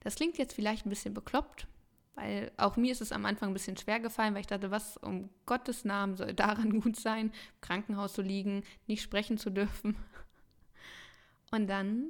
Das 0.00 0.16
klingt 0.16 0.36
jetzt 0.38 0.54
vielleicht 0.54 0.84
ein 0.84 0.90
bisschen 0.90 1.14
bekloppt, 1.14 1.66
weil 2.14 2.52
auch 2.56 2.76
mir 2.76 2.92
ist 2.92 3.00
es 3.00 3.12
am 3.12 3.26
Anfang 3.26 3.50
ein 3.50 3.54
bisschen 3.54 3.76
schwer 3.76 4.00
gefallen, 4.00 4.34
weil 4.34 4.42
ich 4.42 4.46
dachte, 4.46 4.70
was 4.70 4.96
um 4.96 5.30
Gottes 5.46 5.84
Namen 5.84 6.16
soll 6.16 6.34
daran 6.34 6.80
gut 6.80 6.96
sein, 6.96 7.26
im 7.26 7.60
Krankenhaus 7.60 8.14
zu 8.14 8.22
liegen, 8.22 8.62
nicht 8.86 9.02
sprechen 9.02 9.38
zu 9.38 9.50
dürfen. 9.50 9.96
Und 11.50 11.66
dann, 11.68 12.08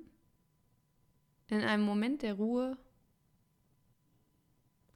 in 1.49 1.61
einem 1.61 1.85
Moment 1.85 2.23
der 2.23 2.35
Ruhe, 2.35 2.77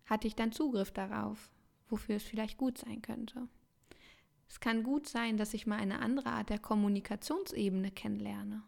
hatte 0.07 0.27
ich 0.27 0.35
dann 0.35 0.53
Zugriff 0.53 0.91
darauf, 0.91 1.51
wofür 1.89 2.17
es 2.17 2.23
vielleicht 2.23 2.57
gut 2.57 2.79
sein 2.79 3.03
könnte. 3.03 3.49
Es 4.49 4.61
kann 4.61 4.83
gut 4.83 5.07
sein, 5.07 5.37
dass 5.37 5.53
ich 5.53 5.67
mal 5.67 5.79
eine 5.79 6.01
andere 6.01 6.31
Art 6.31 6.49
der 6.49 6.59
Kommunikationsebene 6.59 7.91
kennenlerne 7.91 8.63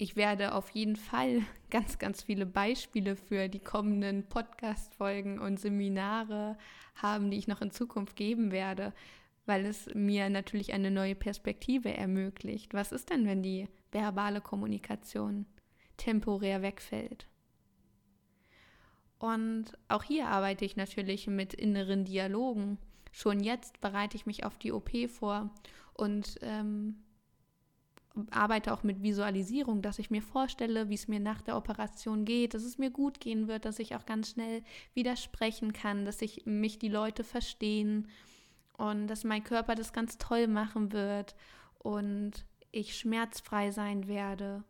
ich 0.00 0.16
werde 0.16 0.54
auf 0.54 0.70
jeden 0.70 0.96
Fall 0.96 1.42
ganz, 1.70 1.98
ganz 1.98 2.22
viele 2.22 2.46
Beispiele 2.46 3.16
für 3.16 3.48
die 3.48 3.60
kommenden 3.60 4.26
Podcast-Folgen 4.26 5.38
und 5.38 5.60
Seminare 5.60 6.56
haben, 6.94 7.30
die 7.30 7.36
ich 7.36 7.48
noch 7.48 7.60
in 7.60 7.70
Zukunft 7.70 8.16
geben 8.16 8.50
werde, 8.50 8.94
weil 9.44 9.66
es 9.66 9.90
mir 9.94 10.30
natürlich 10.30 10.72
eine 10.72 10.90
neue 10.90 11.14
Perspektive 11.14 11.94
ermöglicht. 11.94 12.72
Was 12.72 12.92
ist 12.92 13.10
denn, 13.10 13.26
wenn 13.26 13.42
die 13.42 13.68
verbale 13.92 14.40
Kommunikation 14.40 15.44
temporär 15.98 16.62
wegfällt? 16.62 17.28
Und 19.18 19.76
auch 19.88 20.02
hier 20.02 20.28
arbeite 20.28 20.64
ich 20.64 20.76
natürlich 20.76 21.26
mit 21.26 21.52
inneren 21.52 22.06
Dialogen. 22.06 22.78
Schon 23.12 23.40
jetzt 23.40 23.82
bereite 23.82 24.16
ich 24.16 24.24
mich 24.24 24.44
auf 24.44 24.56
die 24.56 24.72
OP 24.72 24.90
vor 25.10 25.50
und 25.92 26.38
ähm, 26.40 27.02
arbeite 28.30 28.72
auch 28.72 28.82
mit 28.82 29.02
Visualisierung, 29.02 29.82
dass 29.82 29.98
ich 29.98 30.10
mir 30.10 30.22
vorstelle, 30.22 30.88
wie 30.88 30.94
es 30.94 31.08
mir 31.08 31.20
nach 31.20 31.42
der 31.42 31.56
Operation 31.56 32.24
geht, 32.24 32.54
dass 32.54 32.62
es 32.62 32.78
mir 32.78 32.90
gut 32.90 33.20
gehen 33.20 33.48
wird, 33.48 33.64
dass 33.64 33.78
ich 33.78 33.96
auch 33.96 34.06
ganz 34.06 34.30
schnell 34.30 34.62
widersprechen 34.94 35.72
kann, 35.72 36.04
dass 36.04 36.22
ich 36.22 36.46
mich 36.46 36.78
die 36.78 36.88
Leute 36.88 37.24
verstehen 37.24 38.08
und 38.76 39.06
dass 39.08 39.24
mein 39.24 39.44
Körper 39.44 39.74
das 39.74 39.92
ganz 39.92 40.18
toll 40.18 40.46
machen 40.46 40.92
wird 40.92 41.34
und 41.78 42.46
ich 42.72 42.96
schmerzfrei 42.96 43.70
sein 43.70 44.08
werde, 44.08 44.64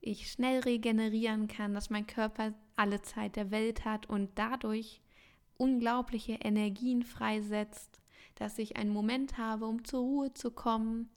ich 0.00 0.30
schnell 0.30 0.60
regenerieren 0.60 1.48
kann, 1.48 1.74
dass 1.74 1.90
mein 1.90 2.06
Körper 2.06 2.54
alle 2.76 3.02
Zeit 3.02 3.36
der 3.36 3.50
Welt 3.50 3.84
hat 3.84 4.06
und 4.06 4.30
dadurch 4.36 5.00
unglaubliche 5.56 6.32
Energien 6.34 7.02
freisetzt, 7.02 8.00
dass 8.34 8.58
ich 8.58 8.76
einen 8.76 8.92
Moment 8.92 9.36
habe, 9.36 9.66
um 9.66 9.84
zur 9.84 10.00
Ruhe 10.00 10.32
zu 10.32 10.50
kommen 10.50 11.10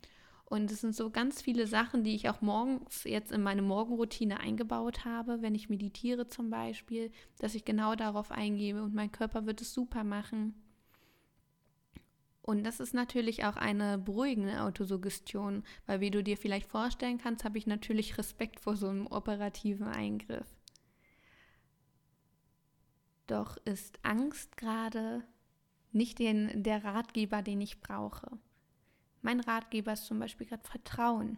Und 0.46 0.70
es 0.72 0.82
sind 0.82 0.96
so 0.96 1.10
ganz 1.10 1.42
viele 1.42 1.66
Sachen, 1.66 2.04
die 2.04 2.14
ich 2.14 2.30
auch 2.30 2.42
morgens 2.42 3.06
jetzt 3.06 3.32
in 3.32 3.42
meine 3.42 3.62
Morgenroutine 3.62 4.40
eingebaut 4.40 5.04
habe, 5.06 5.42
wenn 5.42 5.56
ich 5.56 5.70
meditiere 5.70 6.28
zum 6.28 6.50
Beispiel, 6.50 7.12
dass 7.40 7.56
ich 7.56 7.66
genau 7.66 7.96
darauf 7.96 8.32
eingebe 8.32 8.84
und 8.84 8.94
mein 8.94 9.12
Körper 9.12 9.46
wird 9.46 9.62
es 9.62 9.74
super 9.74 10.04
machen. 10.04 10.54
Und 12.44 12.66
das 12.66 12.82
ist 12.82 12.94
natürlich 12.94 13.46
auch 13.46 13.56
eine 13.56 13.98
beruhigende 13.98 14.62
Autosuggestion, 14.62 15.64
weil 15.86 16.02
wie 16.02 16.12
du 16.12 16.22
dir 16.22 16.36
vielleicht 16.36 16.68
vorstellen 16.68 17.18
kannst, 17.18 17.46
habe 17.46 17.58
ich 17.58 17.68
natürlich 17.68 18.18
Respekt 18.18 18.60
vor 18.60 18.76
so 18.76 18.90
einem 18.90 19.08
operativen 19.08 19.88
Eingriff. 19.88 20.48
Doch 23.28 23.56
ist 23.64 23.98
Angst 24.04 24.58
gerade 24.58 25.24
nicht 25.94 26.20
den, 26.20 26.64
der 26.64 26.84
Ratgeber, 26.84 27.42
den 27.42 27.62
ich 27.62 27.80
brauche. 27.80 28.38
Mein 29.24 29.40
Ratgeber 29.40 29.94
ist 29.94 30.06
zum 30.06 30.20
Beispiel 30.20 30.46
gerade 30.46 30.68
Vertrauen. 30.68 31.38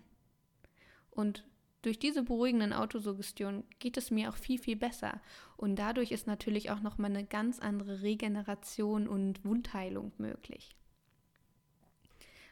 Und 1.12 1.48
durch 1.84 2.00
diese 2.00 2.24
beruhigenden 2.24 2.74
Autosuggestionen 2.74 3.64
geht 3.78 3.96
es 3.96 4.10
mir 4.10 4.30
auch 4.30 4.38
viel, 4.38 4.58
viel 4.58 4.76
besser. 4.76 5.22
Und 5.56 5.78
dadurch 5.78 6.12
ist 6.12 6.26
natürlich 6.26 6.72
auch 6.72 6.82
nochmal 6.82 7.12
eine 7.12 7.26
ganz 7.26 7.60
andere 7.60 8.02
Regeneration 8.02 9.08
und 9.08 9.46
Wundheilung 9.46 10.12
möglich. 10.18 10.76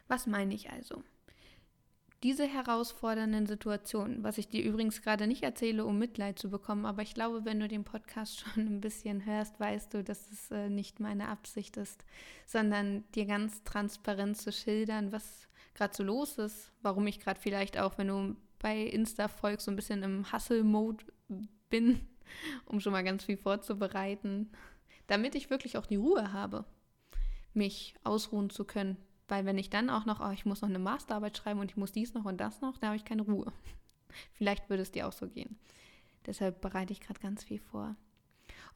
Was 0.06 0.28
meine 0.28 0.54
ich 0.54 0.70
also? 0.70 1.02
Diese 2.24 2.46
herausfordernden 2.46 3.44
Situationen, 3.44 4.24
was 4.24 4.38
ich 4.38 4.48
dir 4.48 4.64
übrigens 4.64 5.02
gerade 5.02 5.26
nicht 5.26 5.42
erzähle, 5.42 5.84
um 5.84 5.98
Mitleid 5.98 6.38
zu 6.38 6.48
bekommen, 6.48 6.86
aber 6.86 7.02
ich 7.02 7.12
glaube, 7.12 7.44
wenn 7.44 7.60
du 7.60 7.68
den 7.68 7.84
Podcast 7.84 8.40
schon 8.54 8.64
ein 8.64 8.80
bisschen 8.80 9.26
hörst, 9.26 9.60
weißt 9.60 9.92
du, 9.92 10.02
dass 10.02 10.30
es 10.32 10.50
äh, 10.50 10.70
nicht 10.70 11.00
meine 11.00 11.28
Absicht 11.28 11.76
ist, 11.76 12.02
sondern 12.46 13.04
dir 13.12 13.26
ganz 13.26 13.62
transparent 13.64 14.38
zu 14.38 14.52
schildern, 14.52 15.12
was 15.12 15.48
gerade 15.74 15.94
so 15.94 16.02
los 16.02 16.38
ist, 16.38 16.72
warum 16.80 17.06
ich 17.06 17.20
gerade 17.20 17.38
vielleicht 17.38 17.78
auch, 17.78 17.98
wenn 17.98 18.08
du 18.08 18.36
bei 18.58 18.80
Insta 18.80 19.28
folgst, 19.28 19.66
so 19.66 19.70
ein 19.70 19.76
bisschen 19.76 20.02
im 20.02 20.32
Hustle-Mode 20.32 21.04
bin, 21.68 22.00
um 22.64 22.80
schon 22.80 22.92
mal 22.92 23.04
ganz 23.04 23.24
viel 23.24 23.36
vorzubereiten, 23.36 24.50
damit 25.08 25.34
ich 25.34 25.50
wirklich 25.50 25.76
auch 25.76 25.84
die 25.84 25.96
Ruhe 25.96 26.32
habe, 26.32 26.64
mich 27.52 27.94
ausruhen 28.02 28.48
zu 28.48 28.64
können, 28.64 28.96
weil 29.28 29.44
wenn 29.44 29.58
ich 29.58 29.70
dann 29.70 29.90
auch 29.90 30.04
noch, 30.04 30.20
oh, 30.20 30.32
ich 30.32 30.44
muss 30.44 30.62
noch 30.62 30.68
eine 30.68 30.78
Masterarbeit 30.78 31.36
schreiben 31.36 31.60
und 31.60 31.70
ich 31.70 31.76
muss 31.76 31.92
dies 31.92 32.14
noch 32.14 32.24
und 32.24 32.38
das 32.38 32.60
noch, 32.60 32.78
da 32.78 32.88
habe 32.88 32.96
ich 32.96 33.04
keine 33.04 33.22
Ruhe. 33.22 33.52
Vielleicht 34.32 34.68
würde 34.68 34.82
es 34.82 34.92
dir 34.92 35.08
auch 35.08 35.12
so 35.12 35.28
gehen. 35.28 35.58
Deshalb 36.26 36.60
bereite 36.60 36.92
ich 36.92 37.00
gerade 37.00 37.20
ganz 37.20 37.44
viel 37.44 37.60
vor. 37.60 37.96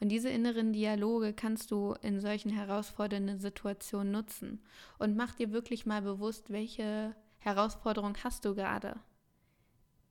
Und 0.00 0.10
diese 0.10 0.28
inneren 0.28 0.72
Dialoge 0.72 1.32
kannst 1.32 1.70
du 1.70 1.94
in 2.02 2.20
solchen 2.20 2.50
herausfordernden 2.50 3.40
Situationen 3.40 4.12
nutzen. 4.12 4.62
Und 4.98 5.16
mach 5.16 5.34
dir 5.34 5.50
wirklich 5.52 5.86
mal 5.86 6.02
bewusst, 6.02 6.50
welche 6.50 7.14
Herausforderung 7.38 8.16
hast 8.22 8.44
du 8.44 8.54
gerade 8.54 8.96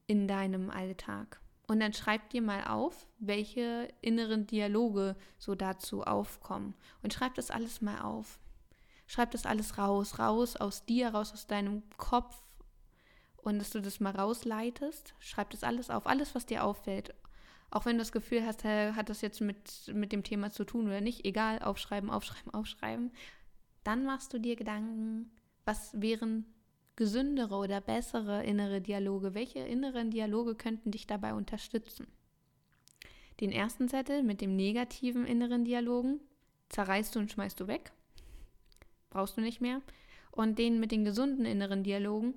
in 0.08 0.28
deinem 0.28 0.70
Alltag. 0.70 1.40
Und 1.68 1.82
dann 1.82 1.94
schreib 1.94 2.30
dir 2.30 2.42
mal 2.42 2.66
auf, 2.66 3.08
welche 3.20 3.90
inneren 4.02 4.48
Dialoge 4.48 5.16
so 5.38 5.56
dazu 5.56 6.04
aufkommen. 6.04 6.76
Und 7.02 7.14
schreib 7.14 7.36
das 7.36 7.52
alles 7.52 7.82
mal 7.82 8.02
auf. 8.02 8.40
Schreib 9.08 9.32
das 9.32 9.46
alles 9.46 9.78
raus, 9.78 10.20
raus 10.20 10.58
aus 10.58 10.86
dir, 10.86 11.10
raus 11.10 11.32
aus 11.32 11.48
deinem 11.48 11.82
Kopf 11.96 12.38
und 13.38 13.58
dass 13.58 13.70
du 13.70 13.82
das 13.82 14.02
mal 14.02 14.14
rausleitest. 14.14 15.14
Schreib 15.20 15.50
das 15.52 15.64
alles 15.64 15.90
auf, 15.90 16.06
alles, 16.06 16.36
was 16.36 16.46
dir 16.46 16.66
auffällt. 16.66 17.16
Auch 17.72 17.86
wenn 17.86 17.94
du 17.94 18.02
das 18.02 18.12
Gefühl 18.12 18.46
hast, 18.46 18.66
hat 18.66 19.10
das 19.10 19.22
jetzt 19.22 19.40
mit, 19.40 19.92
mit 19.94 20.12
dem 20.12 20.24
Thema 20.24 20.52
zu 20.52 20.66
tun 20.66 20.88
oder 20.88 21.00
nicht, 21.00 21.26
egal, 21.26 21.60
aufschreiben, 21.60 22.10
aufschreiben, 22.10 22.54
aufschreiben. 22.54 23.12
Dann 23.86 24.04
machst 24.06 24.34
du 24.34 24.40
dir 24.40 24.58
Gedanken, 24.58 25.32
was 25.64 26.00
wären 26.00 26.46
gesündere 26.98 27.56
oder 27.56 27.80
bessere 27.80 28.44
innere 28.44 28.82
Dialoge? 28.82 29.34
Welche 29.34 29.60
inneren 29.60 30.12
Dialoge 30.12 30.56
könnten 30.56 30.92
dich 30.92 31.08
dabei 31.08 31.34
unterstützen? 31.34 32.08
Den 33.40 33.52
ersten 33.52 33.88
Zettel 33.88 34.24
mit 34.24 34.42
dem 34.42 34.56
negativen 34.56 35.26
inneren 35.26 35.64
Dialogen 35.64 36.20
zerreißt 36.70 37.16
du 37.16 37.20
und 37.20 37.32
schmeißt 37.32 37.60
du 37.60 37.68
weg 37.68 37.94
brauchst 39.10 39.38
du 39.38 39.42
nicht 39.42 39.62
mehr. 39.62 39.82
Und 40.32 40.60
den 40.60 40.80
mit 40.80 40.92
den 40.92 41.06
gesunden 41.06 41.46
inneren 41.46 41.84
Dialogen, 41.84 42.36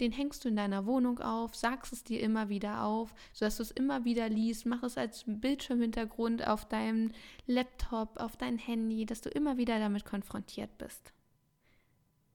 den 0.00 0.12
hängst 0.12 0.44
du 0.44 0.48
in 0.48 0.56
deiner 0.56 0.86
Wohnung 0.86 1.20
auf, 1.20 1.54
sagst 1.54 1.92
es 1.92 2.02
dir 2.02 2.20
immer 2.20 2.48
wieder 2.48 2.82
auf, 2.82 3.14
sodass 3.32 3.58
du 3.58 3.62
es 3.62 3.70
immer 3.70 4.04
wieder 4.04 4.28
liest, 4.28 4.66
mach 4.66 4.82
es 4.82 4.98
als 4.98 5.24
Bildschirmhintergrund 5.26 6.46
auf 6.46 6.66
deinem 6.66 7.12
Laptop, 7.46 8.18
auf 8.18 8.36
dein 8.36 8.58
Handy, 8.58 9.06
dass 9.06 9.20
du 9.20 9.30
immer 9.30 9.56
wieder 9.58 9.78
damit 9.78 10.04
konfrontiert 10.04 10.76
bist. 10.78 11.12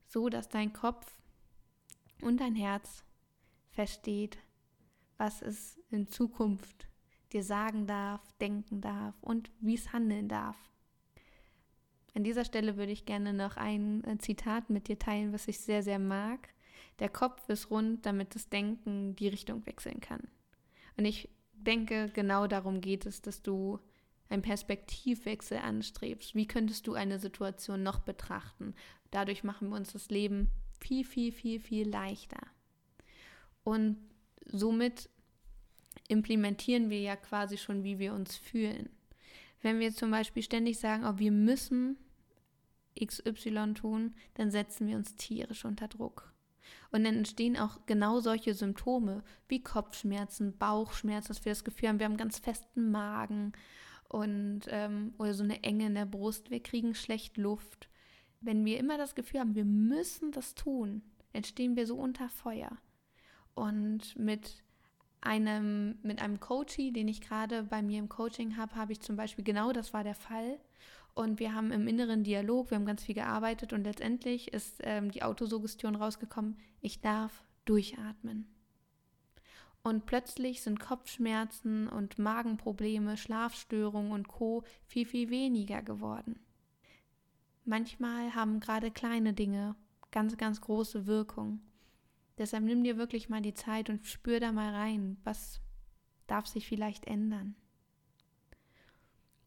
So 0.06 0.28
dass 0.28 0.48
dein 0.48 0.72
Kopf 0.72 1.18
und 2.22 2.40
dein 2.40 2.54
Herz 2.54 3.04
versteht, 3.70 4.38
was 5.18 5.42
es 5.42 5.78
in 5.90 6.08
Zukunft 6.08 6.88
dir 7.32 7.42
sagen 7.42 7.86
darf, 7.86 8.32
denken 8.40 8.80
darf 8.80 9.14
und 9.22 9.50
wie 9.60 9.74
es 9.74 9.92
handeln 9.92 10.28
darf. 10.28 10.56
An 12.18 12.24
dieser 12.24 12.44
Stelle 12.44 12.76
würde 12.76 12.90
ich 12.90 13.06
gerne 13.06 13.32
noch 13.32 13.56
ein 13.56 14.02
äh, 14.02 14.18
Zitat 14.18 14.70
mit 14.70 14.88
dir 14.88 14.98
teilen, 14.98 15.32
was 15.32 15.46
ich 15.46 15.60
sehr, 15.60 15.84
sehr 15.84 16.00
mag. 16.00 16.48
Der 16.98 17.08
Kopf 17.08 17.48
ist 17.48 17.70
rund, 17.70 18.04
damit 18.06 18.34
das 18.34 18.48
Denken 18.48 19.14
die 19.14 19.28
Richtung 19.28 19.64
wechseln 19.66 20.00
kann. 20.00 20.26
Und 20.96 21.04
ich 21.04 21.28
denke, 21.52 22.10
genau 22.12 22.48
darum 22.48 22.80
geht 22.80 23.06
es, 23.06 23.22
dass 23.22 23.40
du 23.40 23.78
einen 24.28 24.42
Perspektivwechsel 24.42 25.58
anstrebst. 25.58 26.34
Wie 26.34 26.48
könntest 26.48 26.88
du 26.88 26.94
eine 26.94 27.20
Situation 27.20 27.84
noch 27.84 28.00
betrachten? 28.00 28.74
Dadurch 29.12 29.44
machen 29.44 29.68
wir 29.68 29.76
uns 29.76 29.92
das 29.92 30.10
Leben 30.10 30.50
viel, 30.80 31.04
viel, 31.04 31.30
viel, 31.30 31.60
viel 31.60 31.88
leichter. 31.88 32.40
Und 33.62 33.96
somit 34.44 35.08
implementieren 36.08 36.90
wir 36.90 37.00
ja 37.00 37.14
quasi 37.14 37.58
schon, 37.58 37.84
wie 37.84 38.00
wir 38.00 38.12
uns 38.12 38.36
fühlen. 38.36 38.90
Wenn 39.62 39.78
wir 39.78 39.94
zum 39.94 40.10
Beispiel 40.10 40.42
ständig 40.42 40.80
sagen, 40.80 41.04
oh, 41.06 41.20
wir 41.20 41.30
müssen 41.30 41.96
XY 43.04 43.74
tun, 43.74 44.14
dann 44.34 44.50
setzen 44.50 44.86
wir 44.86 44.96
uns 44.96 45.16
tierisch 45.16 45.64
unter 45.64 45.88
Druck. 45.88 46.32
Und 46.90 47.04
dann 47.04 47.16
entstehen 47.16 47.56
auch 47.56 47.80
genau 47.86 48.20
solche 48.20 48.54
Symptome 48.54 49.22
wie 49.48 49.62
Kopfschmerzen, 49.62 50.56
Bauchschmerzen, 50.56 51.28
dass 51.28 51.44
wir 51.44 51.52
das 51.52 51.64
Gefühl 51.64 51.88
haben, 51.88 51.98
wir 51.98 52.06
haben 52.06 52.16
ganz 52.16 52.38
festen 52.38 52.90
Magen 52.90 53.52
und 54.08 54.62
ähm, 54.68 55.14
oder 55.18 55.34
so 55.34 55.44
eine 55.44 55.62
Enge 55.62 55.86
in 55.86 55.94
der 55.94 56.06
Brust, 56.06 56.50
wir 56.50 56.62
kriegen 56.62 56.94
schlecht 56.94 57.36
Luft. 57.36 57.88
Wenn 58.40 58.64
wir 58.64 58.78
immer 58.78 58.96
das 58.96 59.14
Gefühl 59.14 59.40
haben, 59.40 59.54
wir 59.54 59.64
müssen 59.64 60.32
das 60.32 60.54
tun, 60.54 61.02
entstehen 61.32 61.76
wir 61.76 61.86
so 61.86 61.96
unter 61.96 62.28
Feuer. 62.28 62.70
Und 63.54 64.16
mit 64.16 64.62
einem, 65.20 65.98
mit 66.02 66.22
einem 66.22 66.40
Coachie, 66.40 66.92
den 66.92 67.08
ich 67.08 67.20
gerade 67.20 67.64
bei 67.64 67.82
mir 67.82 67.98
im 67.98 68.08
Coaching 68.08 68.56
habe, 68.56 68.76
habe 68.76 68.92
ich 68.92 69.00
zum 69.00 69.16
Beispiel 69.16 69.44
genau 69.44 69.72
das 69.72 69.92
war 69.92 70.04
der 70.04 70.14
Fall. 70.14 70.58
Und 71.18 71.40
wir 71.40 71.52
haben 71.52 71.72
im 71.72 71.88
inneren 71.88 72.22
Dialog, 72.22 72.70
wir 72.70 72.76
haben 72.76 72.86
ganz 72.86 73.02
viel 73.02 73.16
gearbeitet 73.16 73.72
und 73.72 73.82
letztendlich 73.82 74.52
ist 74.52 74.76
ähm, 74.84 75.10
die 75.10 75.24
Autosuggestion 75.24 75.96
rausgekommen, 75.96 76.56
ich 76.80 77.00
darf 77.00 77.42
durchatmen. 77.64 78.46
Und 79.82 80.06
plötzlich 80.06 80.62
sind 80.62 80.78
Kopfschmerzen 80.78 81.88
und 81.88 82.20
Magenprobleme, 82.20 83.16
Schlafstörungen 83.16 84.12
und 84.12 84.28
Co 84.28 84.62
viel, 84.86 85.06
viel 85.06 85.28
weniger 85.28 85.82
geworden. 85.82 86.38
Manchmal 87.64 88.36
haben 88.36 88.60
gerade 88.60 88.92
kleine 88.92 89.32
Dinge 89.32 89.74
ganz, 90.12 90.36
ganz 90.36 90.60
große 90.60 91.08
Wirkung. 91.08 91.58
Deshalb 92.38 92.62
nimm 92.62 92.84
dir 92.84 92.96
wirklich 92.96 93.28
mal 93.28 93.42
die 93.42 93.54
Zeit 93.54 93.90
und 93.90 94.06
spür 94.06 94.38
da 94.38 94.52
mal 94.52 94.72
rein, 94.72 95.16
was 95.24 95.60
darf 96.28 96.46
sich 96.46 96.68
vielleicht 96.68 97.08
ändern. 97.08 97.56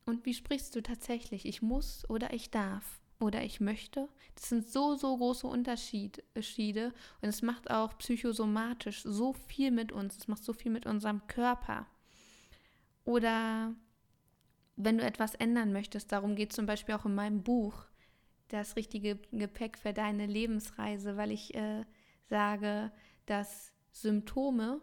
Und 0.05 0.25
wie 0.25 0.33
sprichst 0.33 0.75
du 0.75 0.81
tatsächlich? 0.81 1.45
Ich 1.45 1.61
muss 1.61 2.09
oder 2.09 2.33
ich 2.33 2.49
darf 2.49 3.01
oder 3.19 3.43
ich 3.43 3.59
möchte? 3.59 4.09
Das 4.35 4.49
sind 4.49 4.67
so, 4.67 4.95
so 4.95 5.15
große 5.15 5.47
Unterschiede 5.47 6.93
und 7.21 7.29
es 7.29 7.41
macht 7.41 7.69
auch 7.69 7.97
psychosomatisch 7.99 9.03
so 9.03 9.33
viel 9.33 9.71
mit 9.71 9.91
uns. 9.91 10.17
Es 10.17 10.27
macht 10.27 10.43
so 10.43 10.53
viel 10.53 10.71
mit 10.71 10.85
unserem 10.85 11.25
Körper. 11.27 11.85
Oder 13.03 13.75
wenn 14.75 14.97
du 14.97 15.03
etwas 15.03 15.35
ändern 15.35 15.71
möchtest, 15.73 16.11
darum 16.11 16.35
geht 16.35 16.53
zum 16.53 16.65
Beispiel 16.65 16.95
auch 16.95 17.05
in 17.05 17.15
meinem 17.15 17.43
Buch, 17.43 17.85
das 18.47 18.75
richtige 18.75 19.17
Gepäck 19.31 19.77
für 19.77 19.93
deine 19.93 20.25
Lebensreise, 20.25 21.15
weil 21.15 21.31
ich 21.31 21.55
äh, 21.55 21.85
sage, 22.29 22.91
dass 23.25 23.71
Symptome 23.91 24.81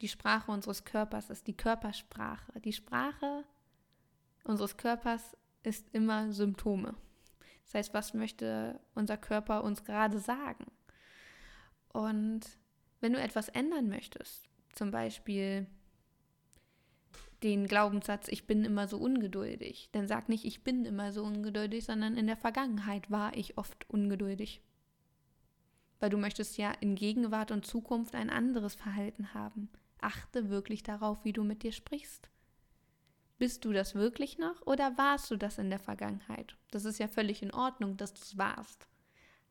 die 0.00 0.08
Sprache 0.08 0.50
unseres 0.50 0.84
Körpers 0.84 1.28
ist, 1.30 1.46
die 1.46 1.56
Körpersprache. 1.56 2.58
Die 2.60 2.72
Sprache 2.72 3.44
unseres 4.44 4.76
Körpers 4.76 5.36
ist 5.62 5.86
immer 5.92 6.32
Symptome. 6.32 6.94
Das 7.64 7.74
heißt, 7.74 7.94
was 7.94 8.14
möchte 8.14 8.80
unser 8.94 9.16
Körper 9.16 9.62
uns 9.62 9.84
gerade 9.84 10.18
sagen? 10.18 10.66
Und 11.92 12.40
wenn 13.00 13.12
du 13.12 13.20
etwas 13.20 13.48
ändern 13.48 13.88
möchtest, 13.88 14.48
zum 14.72 14.90
Beispiel 14.90 15.66
den 17.42 17.66
Glaubenssatz, 17.66 18.28
ich 18.28 18.46
bin 18.46 18.64
immer 18.64 18.86
so 18.88 18.98
ungeduldig, 18.98 19.88
dann 19.92 20.06
sag 20.06 20.28
nicht, 20.28 20.44
ich 20.44 20.62
bin 20.62 20.84
immer 20.84 21.12
so 21.12 21.24
ungeduldig, 21.24 21.84
sondern 21.84 22.16
in 22.16 22.26
der 22.26 22.36
Vergangenheit 22.36 23.10
war 23.10 23.36
ich 23.36 23.56
oft 23.56 23.88
ungeduldig. 23.88 24.62
weil 26.00 26.10
du 26.10 26.16
möchtest 26.16 26.56
ja 26.56 26.72
in 26.80 26.94
Gegenwart 26.94 27.50
und 27.50 27.66
Zukunft 27.66 28.14
ein 28.14 28.30
anderes 28.30 28.74
Verhalten 28.74 29.34
haben. 29.34 29.68
Achte 30.00 30.48
wirklich 30.48 30.82
darauf, 30.82 31.24
wie 31.24 31.32
du 31.32 31.44
mit 31.44 31.62
dir 31.62 31.72
sprichst. 31.72 32.30
Bist 33.40 33.64
du 33.64 33.72
das 33.72 33.94
wirklich 33.94 34.36
noch 34.36 34.60
oder 34.66 34.98
warst 34.98 35.30
du 35.30 35.36
das 35.38 35.56
in 35.56 35.70
der 35.70 35.78
Vergangenheit? 35.78 36.58
Das 36.72 36.84
ist 36.84 36.98
ja 36.98 37.08
völlig 37.08 37.42
in 37.42 37.54
Ordnung, 37.54 37.96
dass 37.96 38.12
du 38.12 38.20
es 38.20 38.36
warst. 38.36 38.86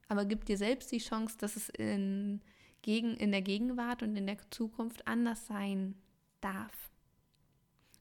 Aber 0.07 0.25
gib 0.25 0.45
dir 0.45 0.59
selbst 0.59 0.91
die 0.91 0.99
Chance, 0.99 1.39
dass 1.39 1.55
es 1.55 1.69
in, 1.69 2.39
gegen, 2.83 3.17
in 3.17 3.31
der 3.31 3.41
Gegenwart 3.41 4.03
und 4.03 4.15
in 4.15 4.27
der 4.27 4.37
Zukunft 4.51 5.07
anders 5.07 5.47
sein 5.47 5.95
darf. 6.39 6.91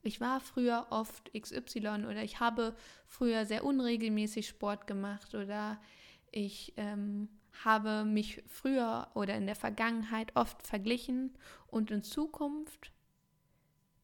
Ich 0.02 0.20
war 0.20 0.40
früher 0.40 0.88
oft 0.90 1.32
XY 1.32 2.04
oder 2.04 2.22
ich 2.22 2.38
habe 2.38 2.76
früher 3.06 3.46
sehr 3.46 3.64
unregelmäßig 3.64 4.46
Sport 4.46 4.86
gemacht 4.86 5.34
oder 5.34 5.80
ich 6.30 6.74
ähm, 6.76 7.30
habe 7.64 8.04
mich 8.04 8.44
früher 8.46 9.08
oder 9.14 9.36
in 9.36 9.46
der 9.46 9.56
Vergangenheit 9.56 10.36
oft 10.36 10.66
verglichen 10.66 11.32
und 11.66 11.90
in 11.90 12.02
Zukunft 12.02 12.92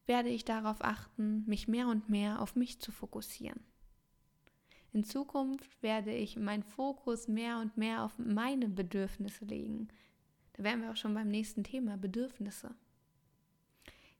werde 0.07 0.29
ich 0.29 0.45
darauf 0.45 0.83
achten, 0.83 1.43
mich 1.47 1.67
mehr 1.67 1.87
und 1.87 2.09
mehr 2.09 2.41
auf 2.41 2.55
mich 2.55 2.79
zu 2.79 2.91
fokussieren. 2.91 3.59
In 4.93 5.03
Zukunft 5.03 5.83
werde 5.83 6.13
ich 6.13 6.37
meinen 6.37 6.63
Fokus 6.63 7.27
mehr 7.27 7.59
und 7.59 7.75
mehr 7.75 8.03
auf 8.03 8.17
meine 8.17 8.69
Bedürfnisse 8.69 9.43
legen. 9.45 9.89
Da 10.53 10.63
wären 10.63 10.81
wir 10.81 10.91
auch 10.91 10.95
schon 10.95 11.13
beim 11.13 11.27
nächsten 11.27 11.63
Thema, 11.63 11.97
Bedürfnisse. 11.97 12.73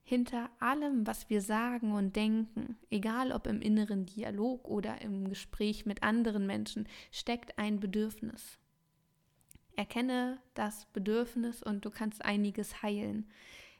Hinter 0.02 0.50
allem, 0.60 1.06
was 1.06 1.30
wir 1.30 1.40
sagen 1.40 1.92
und 1.92 2.14
denken, 2.14 2.76
egal 2.90 3.32
ob 3.32 3.46
im 3.46 3.60
inneren 3.60 4.06
Dialog 4.06 4.68
oder 4.68 5.00
im 5.00 5.28
Gespräch 5.28 5.86
mit 5.86 6.02
anderen 6.02 6.46
Menschen, 6.46 6.86
steckt 7.10 7.58
ein 7.58 7.80
Bedürfnis. 7.80 8.58
Erkenne 9.74 10.38
das 10.54 10.86
Bedürfnis 10.92 11.62
und 11.62 11.84
du 11.84 11.90
kannst 11.90 12.24
einiges 12.24 12.82
heilen. 12.82 13.28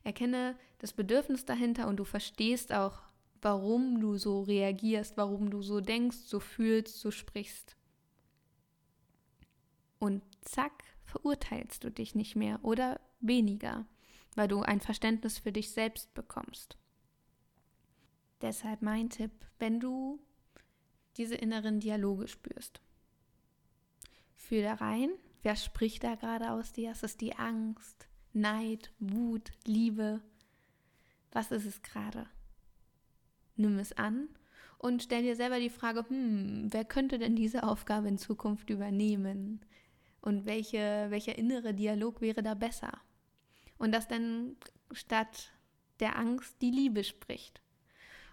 Erkenne 0.07 0.57
das 0.79 0.93
Bedürfnis 0.93 1.45
dahinter 1.45 1.89
und 1.89 1.97
du 1.97 2.05
verstehst 2.05 2.73
auch, 2.73 3.03
warum 3.43 4.01
du 4.01 4.17
so 4.17 4.43
reagierst, 4.43 5.17
warum 5.17 5.51
du 5.51 5.63
so 5.63 5.81
denkst, 5.81 6.19
so 6.19 6.41
fühlst, 6.41 6.99
so 7.01 7.11
sprichst. 7.11 7.77
Und 9.99 10.23
zack, 10.43 10.85
verurteilst 11.05 11.83
du 11.85 11.91
dich 11.91 12.15
nicht 12.15 12.37
mehr 12.37 12.61
oder 12.63 13.01
weniger, 13.21 13.87
weil 14.35 14.49
du 14.49 14.61
ein 14.63 14.81
Verständnis 14.81 15.39
für 15.39 15.53
dich 15.53 15.71
selbst 15.71 16.15
bekommst. 16.15 16.79
Deshalb 18.43 18.83
mein 18.83 19.11
Tipp, 19.11 19.33
wenn 19.59 19.81
du 19.81 20.21
diese 21.17 21.35
inneren 21.35 21.81
Dialoge 21.81 22.29
spürst, 22.29 22.81
fühl 24.37 24.63
da 24.63 24.75
rein, 24.75 25.11
Wer 25.47 25.55
spricht 25.55 26.03
da 26.03 26.17
gerade 26.17 26.51
aus 26.51 26.73
dir? 26.73 26.91
Ist 26.91 27.05
es 27.05 27.17
die 27.17 27.37
Angst, 27.37 28.09
Neid, 28.37 28.93
Wut, 28.99 29.51
Liebe? 29.65 30.21
Was 31.33 31.51
ist 31.51 31.65
es 31.65 31.81
gerade? 31.81 32.27
Nimm 33.57 33.79
es 33.79 33.95
an 33.95 34.29
und 34.77 35.03
stell 35.03 35.23
dir 35.23 35.37
selber 35.37 35.59
die 35.59 35.71
Frage, 35.71 36.05
hm, 36.07 36.69
wer 36.71 36.85
könnte 36.85 37.19
denn 37.19 37.35
diese 37.35 37.63
Aufgabe 37.63 38.09
in 38.09 38.19
Zukunft 38.19 38.69
übernehmen? 38.69 39.65
Und 40.21 40.45
welche, 40.45 41.07
welcher 41.09 41.39
innere 41.39 41.73
Dialog 41.73 42.21
wäre 42.21 42.43
da 42.43 42.53
besser? 42.53 42.93
Und 43.79 43.93
dass 43.93 44.07
dann 44.07 44.57
statt 44.93 45.53
der 46.01 46.19
Angst 46.19 46.61
die 46.61 46.71
Liebe 46.71 47.05
spricht. 47.05 47.63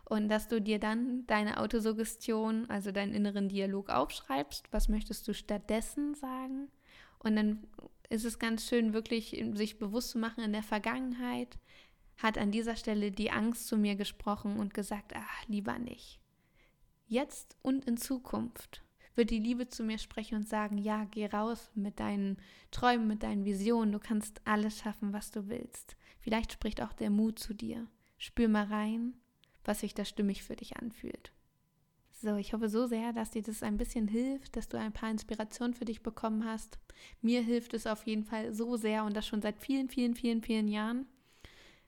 Und 0.04 0.28
dass 0.28 0.50
du 0.50 0.62
dir 0.62 0.80
dann 0.80 1.26
deine 1.28 1.62
Autosuggestion, 1.62 2.70
also 2.70 2.92
deinen 2.92 3.13
inneren 3.13 3.48
Dialog 3.48 3.89
aufschreibst. 3.89 4.68
Was 4.74 4.89
möchtest 4.89 5.26
du 5.30 5.34
stattdessen 5.34 6.13
sagen? 6.13 6.68
Und 7.23 7.36
dann 7.36 7.67
ist 8.09 8.25
es 8.25 8.38
ganz 8.38 8.67
schön, 8.67 8.93
wirklich 8.93 9.43
sich 9.53 9.79
bewusst 9.79 10.12
zu 10.12 10.19
machen, 10.19 10.43
in 10.43 10.53
der 10.53 10.63
Vergangenheit 10.63 11.57
hat 12.17 12.38
an 12.38 12.51
dieser 12.51 12.75
Stelle 12.75 13.12
die 13.12 13.31
Angst 13.31 13.67
zu 13.67 13.77
mir 13.77 13.95
gesprochen 13.95 14.59
und 14.59 14.73
gesagt, 14.73 15.13
ach, 15.15 15.47
lieber 15.47 15.79
nicht. 15.79 16.19
Jetzt 17.07 17.57
und 17.62 17.86
in 17.86 17.97
Zukunft 17.97 18.83
wird 19.15 19.29
die 19.29 19.39
Liebe 19.39 19.67
zu 19.67 19.83
mir 19.83 19.97
sprechen 19.97 20.36
und 20.36 20.47
sagen, 20.47 20.77
ja, 20.77 21.05
geh 21.05 21.25
raus 21.27 21.71
mit 21.75 21.99
deinen 21.99 22.38
Träumen, 22.71 23.07
mit 23.07 23.23
deinen 23.23 23.45
Visionen, 23.45 23.91
du 23.91 23.99
kannst 23.99 24.41
alles 24.45 24.79
schaffen, 24.79 25.13
was 25.13 25.31
du 25.31 25.47
willst. 25.47 25.95
Vielleicht 26.19 26.53
spricht 26.53 26.81
auch 26.81 26.93
der 26.93 27.09
Mut 27.09 27.39
zu 27.39 27.53
dir. 27.53 27.88
Spür 28.17 28.47
mal 28.47 28.65
rein, 28.65 29.15
was 29.63 29.81
sich 29.81 29.93
da 29.93 30.05
stimmig 30.05 30.43
für 30.43 30.55
dich 30.55 30.77
anfühlt. 30.77 31.33
So, 32.23 32.38
ich 32.38 32.53
hoffe 32.53 32.69
so 32.69 32.88
sehr, 32.88 33.12
dass 33.12 33.31
dir 33.31 33.41
das 33.41 33.63
ein 33.63 33.75
bisschen 33.75 34.07
hilft, 34.07 34.55
dass 34.55 34.69
du 34.69 34.79
ein 34.79 34.93
paar 34.93 35.12
Inspirationen 35.12 35.73
für 35.73 35.83
dich 35.83 36.03
bekommen 36.03 36.45
hast. 36.45 36.79
Mir 37.21 37.41
hilft 37.41 37.73
es 37.73 37.86
auf 37.86 38.07
jeden 38.07 38.23
Fall 38.23 38.53
so 38.53 38.77
sehr 38.77 39.03
und 39.03 39.13
das 39.13 39.27
schon 39.27 39.41
seit 39.41 39.59
vielen, 39.59 39.89
vielen, 39.89 40.15
vielen, 40.15 40.41
vielen 40.41 40.69
Jahren. 40.69 41.05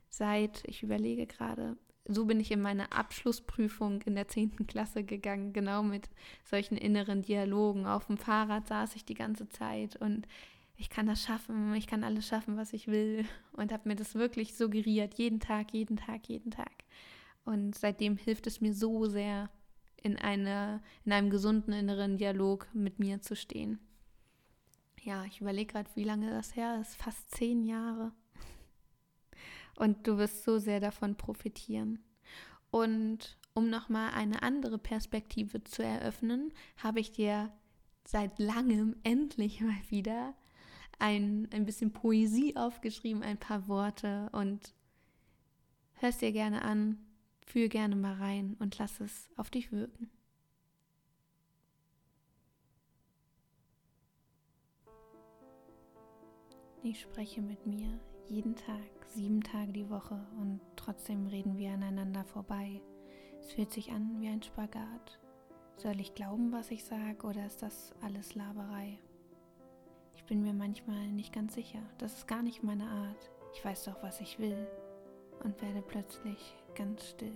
Seit, 0.09 0.61
ich 0.67 0.83
überlege 0.83 1.25
gerade, 1.25 1.77
so 2.03 2.25
bin 2.25 2.41
ich 2.41 2.51
in 2.51 2.59
meine 2.59 2.91
Abschlussprüfung 2.91 4.01
in 4.01 4.15
der 4.15 4.27
10. 4.27 4.67
Klasse 4.67 5.05
gegangen, 5.05 5.53
genau 5.53 5.83
mit 5.83 6.09
solchen 6.43 6.75
inneren 6.75 7.21
Dialogen. 7.21 7.85
Auf 7.85 8.07
dem 8.07 8.17
Fahrrad 8.17 8.67
saß 8.67 8.97
ich 8.97 9.05
die 9.05 9.13
ganze 9.13 9.47
Zeit 9.47 9.95
und 9.95 10.27
ich 10.75 10.89
kann 10.89 11.05
das 11.05 11.23
schaffen, 11.23 11.73
ich 11.75 11.87
kann 11.87 12.03
alles 12.03 12.27
schaffen, 12.27 12.57
was 12.57 12.73
ich 12.73 12.87
will 12.87 13.23
und 13.53 13.71
habe 13.71 13.87
mir 13.87 13.95
das 13.95 14.15
wirklich 14.15 14.53
suggeriert, 14.55 15.13
jeden 15.13 15.39
Tag, 15.39 15.71
jeden 15.71 15.95
Tag, 15.95 16.27
jeden 16.27 16.51
Tag. 16.51 16.73
Und 17.45 17.75
seitdem 17.75 18.17
hilft 18.17 18.47
es 18.47 18.59
mir 18.59 18.73
so 18.73 19.05
sehr, 19.05 19.49
in, 20.05 20.17
eine, 20.19 20.83
in 21.03 21.11
einem 21.11 21.31
gesunden 21.31 21.73
inneren 21.73 22.17
Dialog 22.17 22.67
mit 22.73 22.99
mir 22.99 23.21
zu 23.21 23.35
stehen. 23.35 23.79
Ja, 25.01 25.25
ich 25.25 25.41
überlege 25.41 25.73
gerade, 25.73 25.89
wie 25.95 26.03
lange 26.03 26.29
das 26.29 26.55
her 26.55 26.79
ist. 26.79 26.95
Fast 26.95 27.31
zehn 27.31 27.63
Jahre. 27.63 28.11
Und 29.77 30.05
du 30.05 30.19
wirst 30.19 30.43
so 30.43 30.59
sehr 30.59 30.79
davon 30.79 31.15
profitieren. 31.15 32.03
Und 32.69 33.37
um 33.55 33.71
nochmal 33.71 34.11
eine 34.13 34.43
andere 34.43 34.77
Perspektive 34.77 35.63
zu 35.63 35.83
eröffnen, 35.83 36.53
habe 36.77 36.99
ich 36.99 37.11
dir 37.11 37.51
seit 38.05 38.37
langem 38.37 38.95
endlich 39.03 39.59
mal 39.61 39.81
wieder 39.89 40.35
ein, 40.99 41.49
ein 41.51 41.65
bisschen 41.65 41.93
Poesie 41.93 42.55
aufgeschrieben, 42.55 43.23
ein 43.23 43.39
paar 43.39 43.67
Worte 43.67 44.29
und 44.33 44.75
hörst 45.95 46.21
dir 46.21 46.31
gerne 46.31 46.61
an, 46.61 46.99
Fühl 47.45 47.69
gerne 47.69 47.95
mal 47.95 48.15
rein 48.15 48.55
und 48.59 48.77
lass 48.77 48.99
es 48.99 49.29
auf 49.37 49.49
dich 49.49 49.71
wirken. 49.71 50.09
Ich 56.83 57.01
spreche 57.01 57.41
mit 57.41 57.65
mir 57.65 57.99
jeden 58.27 58.55
Tag, 58.55 59.05
sieben 59.07 59.41
Tage 59.41 59.71
die 59.71 59.89
Woche 59.89 60.23
und 60.39 60.59
trotzdem 60.75 61.27
reden 61.27 61.57
wir 61.57 61.71
aneinander 61.71 62.23
vorbei. 62.25 62.81
Es 63.39 63.53
fühlt 63.53 63.71
sich 63.71 63.91
an 63.91 64.19
wie 64.19 64.27
ein 64.27 64.43
Spagat. 64.43 65.19
Soll 65.77 65.99
ich 65.99 66.13
glauben, 66.15 66.51
was 66.51 66.71
ich 66.71 66.83
sage, 66.83 67.25
oder 67.25 67.45
ist 67.45 67.61
das 67.61 67.93
alles 68.01 68.35
Laberei? 68.35 68.99
Ich 70.15 70.23
bin 70.25 70.41
mir 70.41 70.53
manchmal 70.53 71.11
nicht 71.11 71.33
ganz 71.33 71.55
sicher. 71.55 71.81
Das 71.97 72.17
ist 72.17 72.27
gar 72.27 72.41
nicht 72.41 72.63
meine 72.63 72.87
Art. 72.87 73.31
Ich 73.53 73.63
weiß 73.63 73.85
doch, 73.85 74.01
was 74.01 74.21
ich 74.21 74.39
will 74.39 74.67
und 75.43 75.61
werde 75.61 75.81
plötzlich 75.81 76.55
ganz 76.75 77.09
still. 77.09 77.35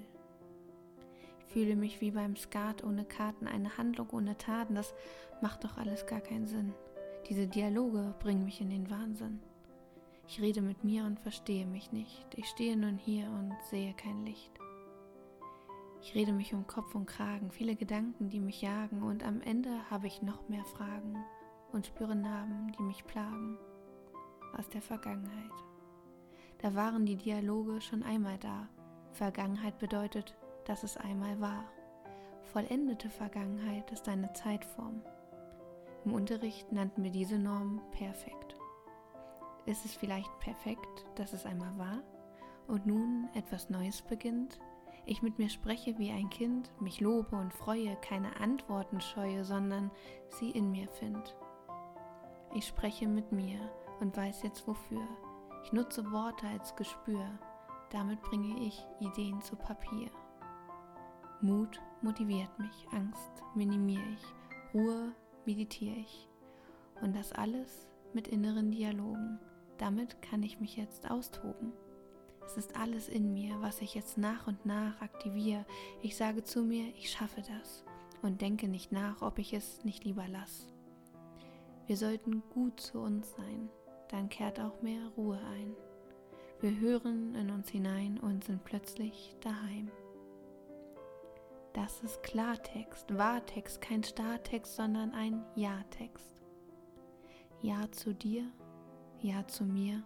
Ich 1.39 1.53
fühle 1.53 1.75
mich 1.75 2.01
wie 2.01 2.11
beim 2.11 2.35
Skat 2.35 2.83
ohne 2.83 3.05
Karten, 3.05 3.47
eine 3.47 3.77
Handlung 3.77 4.09
ohne 4.11 4.37
Taten, 4.37 4.75
das 4.75 4.93
macht 5.41 5.63
doch 5.63 5.77
alles 5.77 6.05
gar 6.05 6.21
keinen 6.21 6.47
Sinn. 6.47 6.73
Diese 7.27 7.47
Dialoge 7.47 8.13
bringen 8.19 8.45
mich 8.45 8.61
in 8.61 8.69
den 8.69 8.89
Wahnsinn. 8.89 9.39
Ich 10.27 10.39
rede 10.41 10.61
mit 10.61 10.83
mir 10.83 11.05
und 11.05 11.19
verstehe 11.19 11.65
mich 11.65 11.91
nicht. 11.91 12.27
Ich 12.35 12.45
stehe 12.45 12.77
nun 12.77 12.97
hier 12.97 13.25
und 13.25 13.55
sehe 13.69 13.93
kein 13.93 14.25
Licht. 14.25 14.51
Ich 16.01 16.15
rede 16.15 16.31
mich 16.31 16.53
um 16.53 16.65
Kopf 16.65 16.95
und 16.95 17.07
Kragen, 17.07 17.51
viele 17.51 17.75
Gedanken, 17.75 18.29
die 18.29 18.39
mich 18.39 18.61
jagen, 18.61 19.03
und 19.03 19.23
am 19.23 19.41
Ende 19.41 19.69
habe 19.89 20.07
ich 20.07 20.21
noch 20.21 20.47
mehr 20.47 20.63
Fragen 20.65 21.17
und 21.71 21.87
spüre 21.87 22.15
Narben, 22.15 22.71
die 22.77 22.83
mich 22.83 23.05
plagen 23.05 23.57
aus 24.57 24.69
der 24.69 24.81
Vergangenheit. 24.81 25.51
Da 26.61 26.75
waren 26.75 27.05
die 27.05 27.15
Dialoge 27.15 27.79
schon 27.79 28.03
einmal 28.03 28.37
da. 28.37 28.67
Vergangenheit 29.13 29.79
bedeutet, 29.79 30.37
dass 30.65 30.83
es 30.83 30.97
einmal 30.97 31.39
war. 31.39 31.63
Vollendete 32.53 33.09
Vergangenheit 33.09 33.91
ist 33.91 34.09
eine 34.09 34.31
Zeitform. 34.33 35.01
Im 36.03 36.13
Unterricht 36.13 36.71
nannten 36.71 37.03
wir 37.03 37.11
diese 37.11 37.37
Norm 37.37 37.81
perfekt. 37.91 38.55
Ist 39.65 39.85
es 39.85 39.93
vielleicht 39.93 40.37
perfekt, 40.39 41.05
dass 41.15 41.33
es 41.33 41.45
einmal 41.45 41.77
war 41.77 42.01
und 42.67 42.85
nun 42.85 43.29
etwas 43.35 43.69
Neues 43.69 44.01
beginnt? 44.01 44.59
Ich 45.05 45.21
mit 45.21 45.39
mir 45.39 45.49
spreche 45.49 45.97
wie 45.97 46.11
ein 46.11 46.29
Kind, 46.29 46.71
mich 46.81 46.99
lobe 46.99 47.35
und 47.35 47.53
freue, 47.53 47.95
keine 47.97 48.39
Antworten 48.39 48.99
scheue, 48.99 49.45
sondern 49.45 49.91
sie 50.27 50.51
in 50.51 50.71
mir 50.71 50.87
find. 50.87 51.35
Ich 52.53 52.67
spreche 52.67 53.07
mit 53.07 53.31
mir 53.31 53.59
und 53.99 54.15
weiß 54.15 54.43
jetzt 54.43 54.67
wofür. 54.67 55.07
Ich 55.63 55.73
nutze 55.73 56.11
Worte 56.11 56.47
als 56.47 56.75
Gespür, 56.75 57.25
damit 57.91 58.21
bringe 58.21 58.59
ich 58.65 58.85
Ideen 58.99 59.41
zu 59.41 59.55
Papier. 59.55 60.09
Mut 61.41 61.81
motiviert 62.01 62.57
mich, 62.59 62.87
Angst 62.91 63.43
minimiere 63.55 64.03
ich, 64.13 64.73
Ruhe 64.73 65.13
meditiere 65.45 65.95
ich. 65.95 66.29
Und 67.01 67.15
das 67.15 67.31
alles 67.31 67.87
mit 68.13 68.27
inneren 68.27 68.71
Dialogen. 68.71 69.39
Damit 69.77 70.21
kann 70.21 70.43
ich 70.43 70.59
mich 70.59 70.75
jetzt 70.75 71.09
austoben. 71.09 71.71
Es 72.45 72.57
ist 72.57 72.75
alles 72.75 73.07
in 73.07 73.33
mir, 73.33 73.61
was 73.61 73.81
ich 73.81 73.93
jetzt 73.93 74.17
nach 74.17 74.47
und 74.47 74.65
nach 74.65 75.01
aktiviere. 75.01 75.65
Ich 76.01 76.17
sage 76.17 76.43
zu 76.43 76.63
mir, 76.63 76.87
ich 76.97 77.11
schaffe 77.11 77.41
das 77.41 77.85
und 78.21 78.41
denke 78.41 78.67
nicht 78.67 78.91
nach, 78.91 79.21
ob 79.21 79.39
ich 79.39 79.53
es 79.53 79.83
nicht 79.85 80.03
lieber 80.03 80.27
lasse. 80.27 80.67
Wir 81.87 81.95
sollten 81.95 82.43
gut 82.49 82.79
zu 82.79 82.99
uns 82.99 83.31
sein, 83.31 83.69
dann 84.09 84.29
kehrt 84.29 84.59
auch 84.59 84.81
mehr 84.81 85.07
Ruhe 85.15 85.39
ein. 85.53 85.75
Wir 86.59 86.77
hören 86.79 87.35
in 87.35 87.49
uns 87.51 87.69
hinein 87.69 88.19
und 88.19 88.43
sind 88.43 88.63
plötzlich 88.65 89.35
daheim. 89.39 89.89
Das 91.73 92.03
ist 92.03 92.21
Klartext, 92.23 93.17
Wahrtext, 93.17 93.79
kein 93.79 94.03
Startext, 94.03 94.75
sondern 94.75 95.13
ein 95.13 95.45
Ja-Text. 95.55 96.41
Ja 97.61 97.89
zu 97.91 98.13
dir, 98.13 98.43
Ja 99.21 99.47
zu 99.47 99.63
mir, 99.63 100.03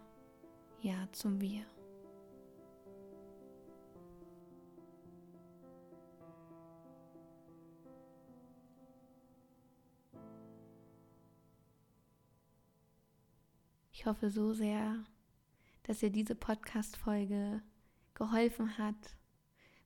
Ja 0.82 1.08
zum 1.12 1.42
Wir. 1.42 1.66
Ich 14.04 14.08
hoffe 14.10 14.30
so 14.30 14.52
sehr, 14.52 14.98
dass 15.84 16.00
dir 16.00 16.10
diese 16.10 16.36
Podcast-Folge 16.36 17.62
geholfen 18.16 18.78
hat. 18.78 19.16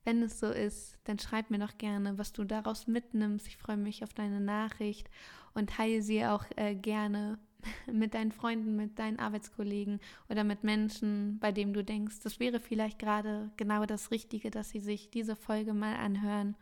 Wenn 0.06 0.24
es 0.24 0.40
so 0.40 0.48
ist, 0.48 0.98
dann 1.04 1.20
schreib 1.20 1.52
mir 1.52 1.60
doch 1.60 1.78
gerne, 1.78 2.18
was 2.18 2.34
du 2.34 2.44
daraus 2.44 2.88
mitnimmst. 2.88 3.46
Ich 3.46 3.58
freue 3.58 3.78
mich 3.78 4.04
auf 4.04 4.16
deine 4.16 4.42
Nachricht 4.42 5.08
und 5.54 5.70
teile 5.70 6.02
sie 6.02 6.26
auch 6.26 6.46
äh, 6.56 6.74
gerne 6.74 7.38
mit 7.94 8.16
deinen 8.16 8.32
Freunden, 8.32 8.76
mit 8.76 8.98
deinen 8.98 9.20
Arbeitskollegen 9.20 10.00
oder 10.30 10.44
mit 10.44 10.64
Menschen, 10.64 11.38
bei 11.38 11.52
denen 11.52 11.74
du 11.74 11.84
denkst, 11.84 12.22
das 12.24 12.40
wäre 12.40 12.60
vielleicht 12.60 12.98
gerade 12.98 13.52
genau 13.56 13.86
das 13.86 14.10
Richtige, 14.10 14.50
dass 14.50 14.72
sie 14.72 14.80
sich 14.80 15.12
diese 15.12 15.36
Folge 15.36 15.76
mal 15.76 15.96
anhören. 15.96 16.58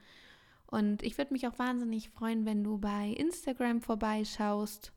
Und 0.68 1.04
ich 1.04 1.18
würde 1.18 1.32
mich 1.32 1.48
auch 1.48 1.58
wahnsinnig 1.58 2.10
freuen, 2.10 2.46
wenn 2.46 2.66
du 2.66 2.80
bei 2.80 3.12
Instagram 3.12 3.80
vorbeischaust 3.80 4.92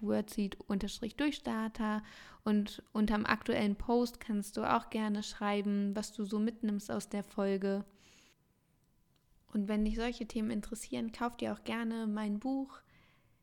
wordseed-durchstarter 0.00 2.02
und 2.44 2.82
unterm 2.92 3.26
aktuellen 3.26 3.76
Post 3.76 4.20
kannst 4.20 4.56
du 4.56 4.64
auch 4.64 4.90
gerne 4.90 5.22
schreiben, 5.22 5.94
was 5.94 6.12
du 6.12 6.24
so 6.24 6.38
mitnimmst 6.38 6.90
aus 6.90 7.08
der 7.08 7.22
Folge. 7.22 7.84
Und 9.52 9.68
wenn 9.68 9.84
dich 9.84 9.96
solche 9.96 10.26
Themen 10.26 10.50
interessieren, 10.50 11.12
kauf 11.12 11.36
dir 11.36 11.52
auch 11.52 11.64
gerne 11.64 12.06
mein 12.06 12.38
Buch 12.38 12.80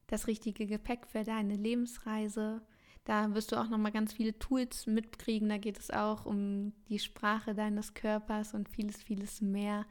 Das 0.07 0.27
richtige 0.27 0.67
Gepäck 0.67 1.05
für 1.05 1.23
deine 1.23 1.55
Lebensreise. 1.55 2.61
Da 3.03 3.33
wirst 3.33 3.51
du 3.51 3.57
auch 3.57 3.67
noch 3.67 3.77
mal 3.77 3.91
ganz 3.91 4.13
viele 4.13 4.37
Tools 4.39 4.87
mitkriegen. 4.87 5.49
Da 5.49 5.57
geht 5.57 5.79
es 5.79 5.91
auch 5.91 6.25
um 6.25 6.73
die 6.87 6.99
Sprache 6.99 7.53
deines 7.53 7.93
Körpers 7.93 8.53
und 8.53 8.69
vieles, 8.69 9.03
vieles 9.03 9.41
mehr. 9.41 9.85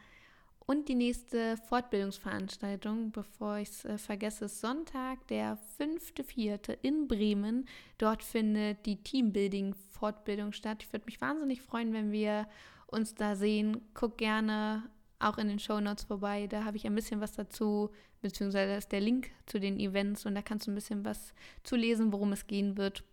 Und 0.66 0.88
die 0.88 0.96
nächste 0.96 1.56
Fortbildungsveranstaltung, 1.68 3.12
bevor 3.12 3.58
ich 3.58 3.68
es 3.68 3.84
äh, 3.84 3.98
vergesse, 3.98 4.46
ist 4.46 4.60
Sonntag, 4.60 5.24
der 5.28 5.58
5.4. 5.78 6.76
in 6.82 7.06
Bremen. 7.06 7.68
Dort 7.98 8.24
findet 8.24 8.84
die 8.84 8.96
Teambuilding-Fortbildung 8.96 10.52
statt. 10.52 10.82
Ich 10.82 10.92
würde 10.92 11.06
mich 11.06 11.20
wahnsinnig 11.20 11.62
freuen, 11.62 11.92
wenn 11.92 12.10
wir 12.10 12.48
uns 12.88 13.14
da 13.14 13.36
sehen. 13.36 13.80
Guck 13.94 14.18
gerne 14.18 14.90
auch 15.20 15.38
in 15.38 15.46
den 15.46 15.60
Show 15.60 15.80
Notes 15.80 16.04
vorbei. 16.04 16.48
Da 16.48 16.64
habe 16.64 16.76
ich 16.76 16.84
ein 16.84 16.96
bisschen 16.96 17.20
was 17.20 17.32
dazu, 17.32 17.90
beziehungsweise 18.20 18.72
da 18.72 18.76
ist 18.76 18.90
der 18.90 19.00
Link 19.00 19.30
zu 19.46 19.60
den 19.60 19.78
Events 19.78 20.26
und 20.26 20.34
da 20.34 20.42
kannst 20.42 20.66
du 20.66 20.72
ein 20.72 20.74
bisschen 20.74 21.04
was 21.04 21.32
zu 21.62 21.76
lesen, 21.76 22.12
worum 22.12 22.32
es 22.32 22.48
gehen 22.48 22.76
wird 22.76 23.04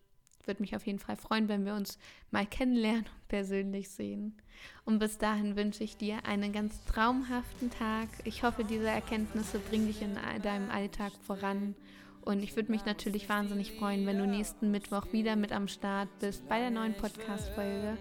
würde 0.48 0.62
mich 0.62 0.76
auf 0.76 0.86
jeden 0.86 1.00
Fall 1.00 1.16
freuen, 1.16 1.48
wenn 1.48 1.66
wir 1.66 1.74
uns 1.74 1.98
mal 2.32 2.46
kennenlernen 2.46 3.06
und 3.06 3.28
persönlich 3.28 3.90
sehen. 3.90 4.36
Und 4.86 5.00
bis 5.00 5.18
dahin 5.18 5.56
wünsche 5.56 5.84
ich 5.84 5.98
dir 5.98 6.26
einen 6.26 6.54
ganz 6.54 6.84
traumhaften 6.86 7.70
Tag. 7.72 8.08
Ich 8.24 8.44
hoffe, 8.44 8.64
diese 8.64 8.90
Erkenntnisse 8.90 9.60
bringen 9.60 9.88
dich 9.88 10.02
in 10.02 10.18
deinem 10.42 10.70
Alltag 10.70 11.14
voran. 11.26 11.76
Und 12.22 12.42
ich 12.42 12.56
würde 12.56 12.72
mich 12.72 12.86
natürlich 12.86 13.28
wahnsinnig 13.28 13.74
freuen, 13.74 14.06
wenn 14.06 14.18
du 14.18 14.26
nächsten 14.26 14.72
Mittwoch 14.72 15.12
wieder 15.12 15.36
mit 15.36 15.52
am 15.52 15.68
Start 15.68 16.08
bist 16.20 16.48
bei 16.48 16.60
der 16.60 16.70
neuen 16.70 16.94
Podcast-Folge. 16.94 17.98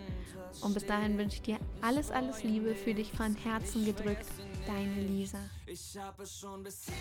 Und 0.61 0.75
bis 0.75 0.87
dahin 0.87 1.19
wünsche 1.19 1.37
ich 1.37 1.43
dir 1.43 1.59
alles, 1.81 2.11
alles 2.11 2.45
Liebe 2.45 2.75
für 2.75 2.95
dich 2.95 3.11
von 3.13 3.35
Herzen 3.35 3.85
gedrückt. 3.85 4.27
Deine 4.67 5.03
Lisa. 5.03 5.39
Ich 5.67 5.97
habe 5.99 6.23
es 6.23 6.39
schon 6.39 6.63
bis 6.63 6.85
hier 6.85 6.95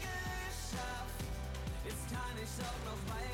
geschafft. 0.00 1.14
Jetzt 1.84 2.08
kann 2.08 2.36
ich 2.42 2.64
auch 2.64 2.84
noch 2.84 3.14
weitergehen. 3.14 3.25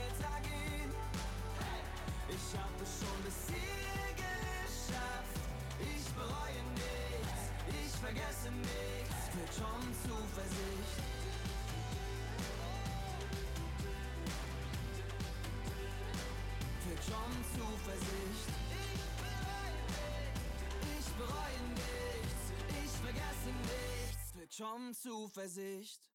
Bis 3.33 3.55
hier 3.55 4.14
geschafft. 4.14 5.37
Ich 5.81 6.07
bereue 6.12 6.62
nichts, 6.75 7.42
ich 7.68 7.92
vergesse 8.01 8.51
nichts. 8.51 9.21
Für 9.33 9.47
schon 9.53 9.83
Zuversicht. 10.03 10.99
Für 16.83 16.97
schon 17.03 17.33
Zuversicht. 17.55 18.51
Ich 20.99 21.09
bereue 21.18 21.62
nichts, 21.75 22.42
ich 22.85 22.92
vergesse 23.01 23.51
nichts. 23.62 24.33
Für 24.33 24.49
schon 24.51 24.95
Zuversicht. 24.95 26.12